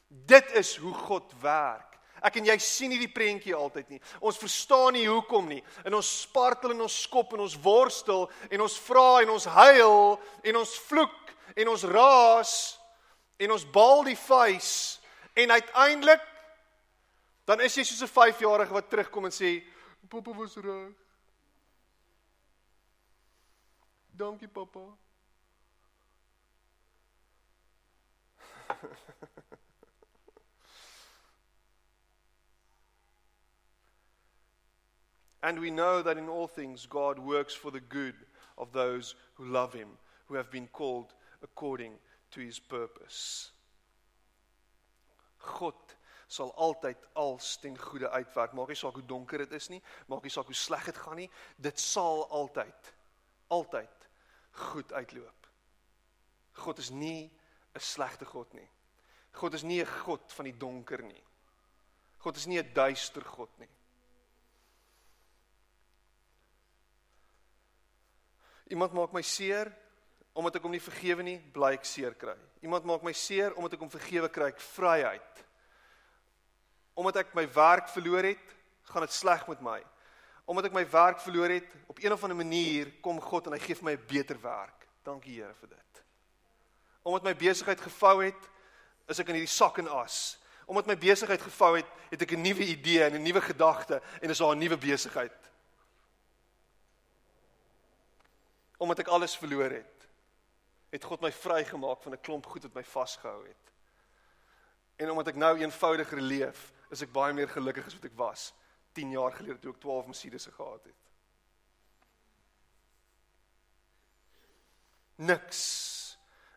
[0.08, 1.91] Dit is hoe God werk.
[2.22, 4.00] Ek en jy sien nie die prentjie altyd nie.
[4.20, 5.62] Ons verstaan nie hoekom nie.
[5.84, 9.98] En ons spartel en ons skop en ons worstel en ons vra en ons huil
[10.50, 12.52] en ons vloek en ons raas
[13.42, 15.00] en ons baal die face
[15.34, 16.22] en uiteindelik
[17.44, 19.62] dan is jy soos 'n 5-jarige wat terugkom en sê
[20.08, 20.94] pappa was reg.
[24.14, 24.80] Dankie pappa.
[35.42, 38.14] And we know that in all things God works for the good
[38.56, 39.88] of those who love him,
[40.26, 41.94] who have been called according
[42.30, 43.50] to his purpose.
[45.58, 45.74] God
[46.32, 48.54] sal altyd als ten goeie uitwerk.
[48.56, 51.18] Maak nie saak hoe donker dit is nie, maak nie saak hoe sleg dit gaan
[51.20, 51.28] nie,
[51.60, 52.92] dit sal altyd
[53.52, 54.06] altyd
[54.70, 55.48] goed uitloop.
[56.64, 57.30] God is nie
[57.74, 58.68] 'n slegte God nie.
[59.32, 61.22] God is nie 'n God van die donker nie.
[62.18, 63.68] God is nie 'n duister God nie.
[68.72, 69.68] Iemand maak my seer
[70.32, 72.38] omdat ek hom nie vergewe nie, bly ek seer kry.
[72.64, 75.42] Iemand maak my seer omdat ek hom vergewe kry, ek vryheid.
[76.96, 78.54] Omdat ek my werk verloor het,
[78.88, 79.76] gaan dit sleg met my.
[80.48, 83.60] Omdat ek my werk verloor het, op een of ander manier kom God en hy
[83.60, 84.88] gee vir my 'n beter werk.
[85.04, 86.02] Dankie Here vir dit.
[87.04, 88.48] Omdat my besigheid gevou het,
[89.08, 90.38] is ek in hierdie sak en as.
[90.66, 94.30] Omdat my besigheid gevou het, het ek 'n nuwe idee en 'n nuwe gedagte en
[94.30, 95.51] is daar 'n nuwe besigheid.
[98.82, 100.08] Omdat ek alles verloor het,
[100.90, 103.72] het God my vrygemaak van 'n klomp goed wat my vasgehou het.
[104.96, 108.52] En omdat ek nou eenvoudiger leef, is ek baie meer gelukkig as wat ek was
[108.92, 111.00] 10 jaar gelede toe ek 12 Mercedes gehad het.
[115.14, 115.62] Niks.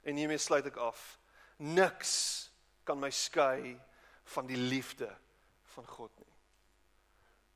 [0.03, 1.19] En hiermee sluit ek af.
[1.57, 2.51] Niks
[2.84, 3.80] kan my skei
[4.23, 5.09] van die liefde
[5.63, 6.34] van God nie.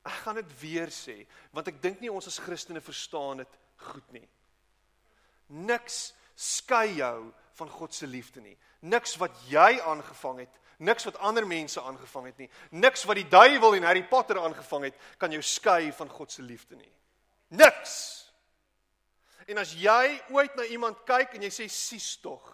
[0.02, 4.12] Ek gaan dit weer sê, want ek dink nie ons as Christene verstaan dit goed
[4.12, 4.30] nie.
[5.50, 8.56] Niks skei jou van God se liefde nie.
[8.80, 13.28] Niks wat jy aangevang het, niks wat ander mense aangevang het nie, niks wat die
[13.28, 16.92] duiwel en Harry Potter aangevang het, kan jou skei van God se liefde nie.
[17.60, 17.96] Niks.
[19.50, 22.46] En as jy ooit na iemand kyk en jy sê sies tog.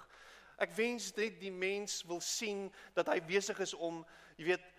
[0.57, 3.99] Ek wens net die mens wil sien dat hy besig is om,
[4.39, 4.71] jy weet,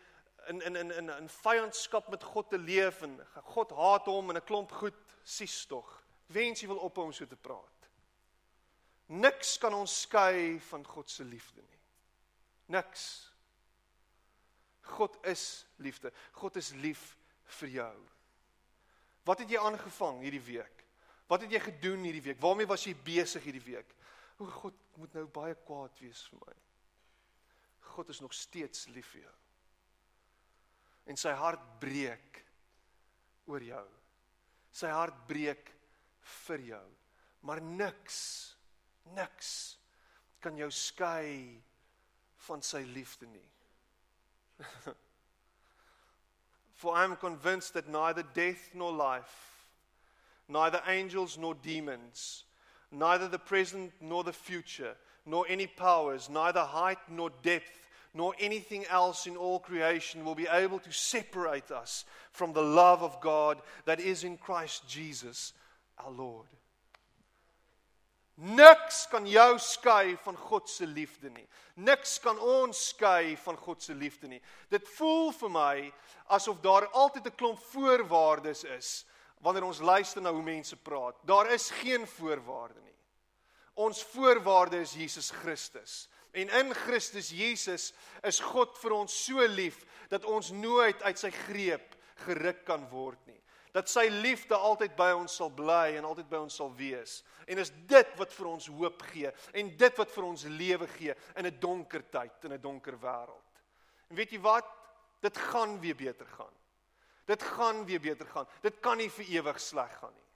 [0.49, 3.19] in in in in in vyandskap met God te leef en
[3.53, 6.03] God haat hom en 'n klomp goed sies tog.
[6.27, 7.76] Wens jy wil ophou om so te praat.
[9.07, 11.83] Niks kan ons skei van God se liefde nie.
[12.75, 13.05] Niks.
[14.97, 16.11] God is liefde.
[16.33, 17.13] God is lief
[17.61, 17.95] vir jou.
[19.27, 20.83] Wat het jy aangevang hierdie week?
[21.27, 22.41] Wat het jy gedoen hierdie week?
[22.43, 23.95] Waarmee was jy besig hierdie week?
[24.39, 26.55] O God moet nou baie kwaad wees vir my.
[27.95, 29.37] God is nog steeds lief vir jou.
[31.07, 32.43] En sy hart breek
[33.47, 33.87] oor jou.
[34.75, 35.71] Sy hart breek
[36.47, 36.87] vir jou.
[37.47, 38.19] Maar niks
[39.15, 39.77] niks
[40.41, 41.61] kan jou skei
[42.49, 43.49] van sy liefde nie.
[46.75, 49.65] For I am convinced that neither death nor life,
[50.49, 52.45] neither angels nor demons,
[52.91, 54.95] neither the present nor the future,
[55.25, 60.47] nor any powers, neither height nor depth, nor anything else in all creation will be
[60.47, 65.53] able to separate us from the love of God that is in Christ Jesus
[65.99, 66.47] our Lord.
[68.37, 71.47] Niks kan jou skei van God se liefde nie.
[71.81, 74.41] Niks kan ons skei van God se liefde nie.
[74.69, 75.77] Dit voel vir my
[76.37, 79.07] asof daar altyd 'n klomp voorwaardes is
[79.41, 81.17] wanneer ons luister na hoe mense praat.
[81.25, 82.99] Daar is geen voorwaarde nie.
[83.75, 86.09] Ons voorwaarde is Jesus Christus.
[86.33, 91.31] En in Christus Jesus is God vir ons so lief dat ons nooit uit sy
[91.31, 93.41] greep geruk kan word nie.
[93.77, 97.19] Dat sy liefde altyd by ons sal bly en altyd by ons sal wees.
[97.45, 101.17] En is dit wat vir ons hoop gee en dit wat vir ons lewe gee
[101.37, 103.61] in 'n donker tyd, in 'n donker wêreld.
[104.09, 104.65] En weet jy wat?
[105.21, 106.55] Dit gaan weer beter gaan.
[107.27, 108.47] Dit gaan weer beter gaan.
[108.63, 110.27] Dit kan nie vir ewig sleg gaan nie.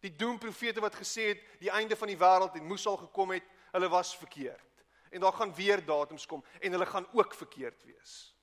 [0.00, 3.44] Die doemprofete wat gesê het die einde van die wêreld en moes al gekom het,
[3.72, 4.84] hulle was verkeerd.
[5.10, 8.34] En daar gaan weer datums kom en hulle gaan ook verkeerd wees.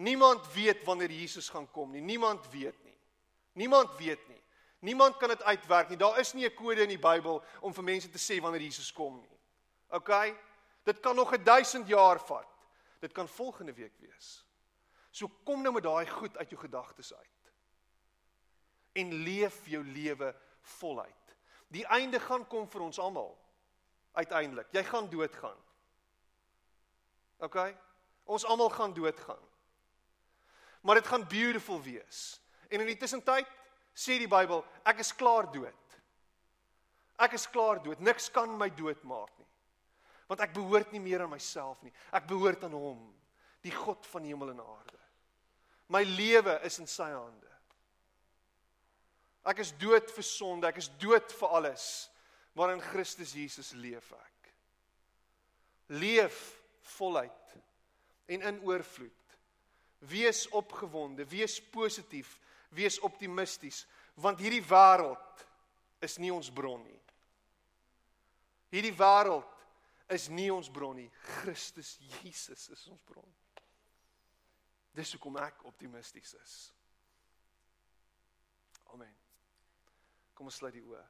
[0.00, 2.00] Niemand weet wanneer Jesus gaan kom nie.
[2.00, 2.98] Niemand weet nie.
[3.52, 4.42] Niemand weet nie.
[4.78, 5.96] Niemand kan dit uitwerk nie.
[5.96, 8.92] Daar is nie 'n kode in die Bybel om vir mense te sê wanneer Jesus
[8.92, 9.38] kom nie.
[9.88, 10.34] OK?
[10.84, 12.48] Dit kan nog 'n 1000 jaar vat.
[12.98, 14.46] Dit kan volgende week wees.
[15.10, 17.52] So kom nou met daai goed uit jou gedagtes uit
[18.92, 21.36] en leef jou lewe voluit.
[21.68, 23.38] Die einde gaan kom vir ons almal.
[24.12, 25.58] Uiteindelik, jy gaan doodgaan.
[27.38, 27.74] OK?
[28.24, 29.49] Ons almal gaan doodgaan.
[30.80, 32.40] Maar dit gaan beautiful wees.
[32.68, 33.48] En in die tussentyd
[33.92, 35.98] sê die Bybel, ek is klaar dood.
[37.20, 38.00] Ek is klaar dood.
[38.00, 39.48] Niks kan my doodmaak nie.
[40.30, 41.92] Want ek behoort nie meer aan myself nie.
[42.14, 43.02] Ek behoort aan Hom,
[43.66, 45.00] die God van hemel en aarde.
[45.90, 47.50] My lewe is in Sy hande.
[49.50, 51.84] Ek is dood vir sonde, ek is dood vir alles,
[52.54, 54.50] maar in Christus Jesus leef ek.
[55.98, 56.38] Leef
[56.96, 57.56] voluit
[58.30, 59.19] en in oorvloed.
[60.08, 62.38] Wees opgewonde, wees positief,
[62.72, 63.84] wees optimisties,
[64.14, 65.44] want hierdie wêreld
[66.00, 67.00] is nie ons bron nie.
[68.72, 69.46] Hierdie wêreld
[70.10, 71.10] is nie ons bron nie.
[71.40, 73.28] Christus Jesus is ons bron.
[74.96, 76.54] Dis hoekom ek optimisties is.
[78.94, 79.12] Amen.
[80.34, 81.04] Kom ons sluit die oë.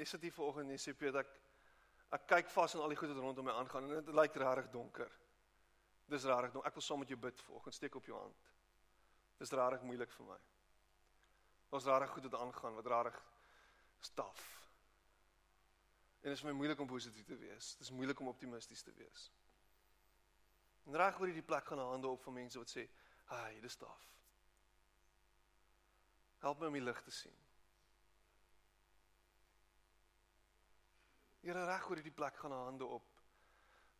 [0.00, 1.38] Jy sit hier vanoggend en jy sê Piet ek
[2.10, 4.70] Ek kyk vas in al die goed wat rondom my aangaan en dit lyk regtig
[4.74, 5.10] donker.
[6.10, 6.66] Dis regtig donker.
[6.66, 7.76] Ek wil saam met jou bid vanoggend.
[7.76, 8.48] Steek op jou hand.
[9.38, 10.38] Dis regtig moeilik vir my.
[11.70, 13.20] Ons regtig goed wat aangaan, wat regtig
[14.08, 14.40] staf.
[16.20, 17.76] En dit is my moeilik om positief te wees.
[17.78, 19.28] Dit is moeilik om optimisties te wees.
[20.88, 22.88] En reg oor hierdie plek gaan hande op van mense wat sê,
[23.30, 24.10] "Haai, dis staf."
[26.42, 27.36] Help my om die lig te sien.
[31.40, 33.06] Here reg oor hierdie plek gaan hande op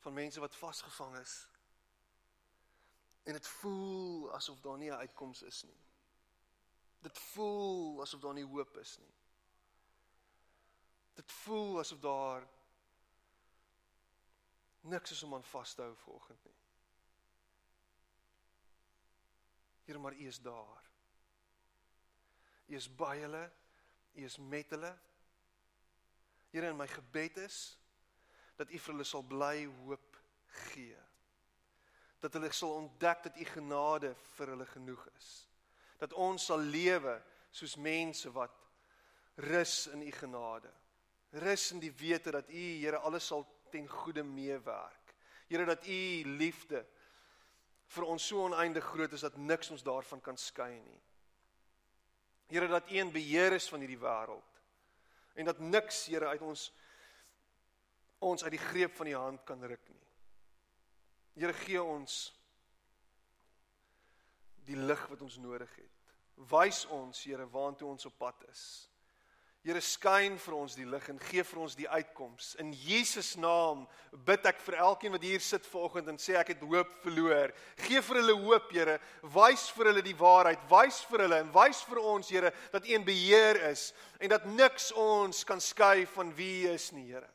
[0.01, 1.35] van mense wat vasgevang is.
[3.23, 5.81] En dit voel asof daar nie 'n uitkoms is nie.
[7.01, 9.15] Dit voel asof daar nie hoop is nie.
[11.15, 12.49] Dit voel asof daar
[14.81, 16.59] niks is om aan vas te hou vanoggend nie.
[19.85, 20.91] Here, maar U is daar.
[22.67, 23.51] U is by hulle.
[24.13, 24.99] U is met hulle.
[26.51, 27.79] Here in my gebed is
[28.59, 30.19] dat U vir hulle sal bly hoop
[30.71, 30.99] gee.
[32.21, 35.31] Dat hulle sal ontdek dat U genade vir hulle genoeg is.
[36.03, 37.15] Dat ons sal lewe
[37.55, 38.57] soos mense wat
[39.47, 40.73] rus in U genade.
[41.41, 45.15] Rus in die wete dat U Here alles sal ten goeie meewerk.
[45.49, 46.01] Here dat U
[46.35, 46.83] liefde
[47.91, 51.01] vir ons so oneindig groot is dat niks ons daarvan kan skei nie.
[52.51, 54.50] Here dat U in beheer is van hierdie wêreld
[55.41, 56.69] en dat niks Here uit ons
[58.21, 60.03] ons uit die greep van U hand kan ruk nie.
[61.41, 62.17] Here gee ons
[64.69, 66.13] die lig wat ons nodig het.
[66.53, 68.65] Wys ons Here waantoe ons op pad is.
[69.61, 72.55] Here skyn vir ons die lig en gee vir ons die uitkoms.
[72.63, 73.83] In Jesus naam
[74.25, 77.53] bid ek vir elkeen wat hier sit vanoggend en sê ek het hoop verloor.
[77.85, 78.95] Gee vir hulle hoop, Here.
[79.35, 80.63] Wys vir hulle die waarheid.
[80.71, 84.49] Wys vir hulle en wys vir ons, Here, dat U in beheer is en dat
[84.49, 87.29] niks ons kan skei van wie U is nie, Here.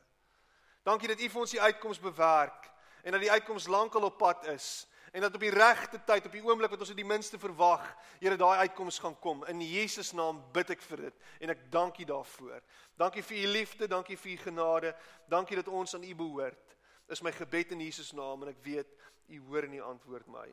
[0.82, 2.66] Dankie dat U vir ons die uitkoms bewerk
[3.06, 6.34] en dat die uitkoms lankal op pad is en dat op die regte tyd, op
[6.36, 7.86] die oomblik wat ons dit die minste verwag,
[8.20, 9.44] Here daai uitkoms gaan kom.
[9.48, 12.60] In Jesus naam bid ek vir dit en ek dank U daarvoor.
[13.00, 14.92] Dankie vir U liefde, dankie vir U genade.
[15.32, 16.76] Dankie dat ons aan U behoort.
[17.08, 18.92] Is my gebed in Jesus naam en ek weet
[19.32, 20.46] U hoor en U antwoord my.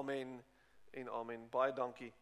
[0.00, 0.38] Amen
[0.96, 1.48] en amen.
[1.52, 2.14] Baie dankie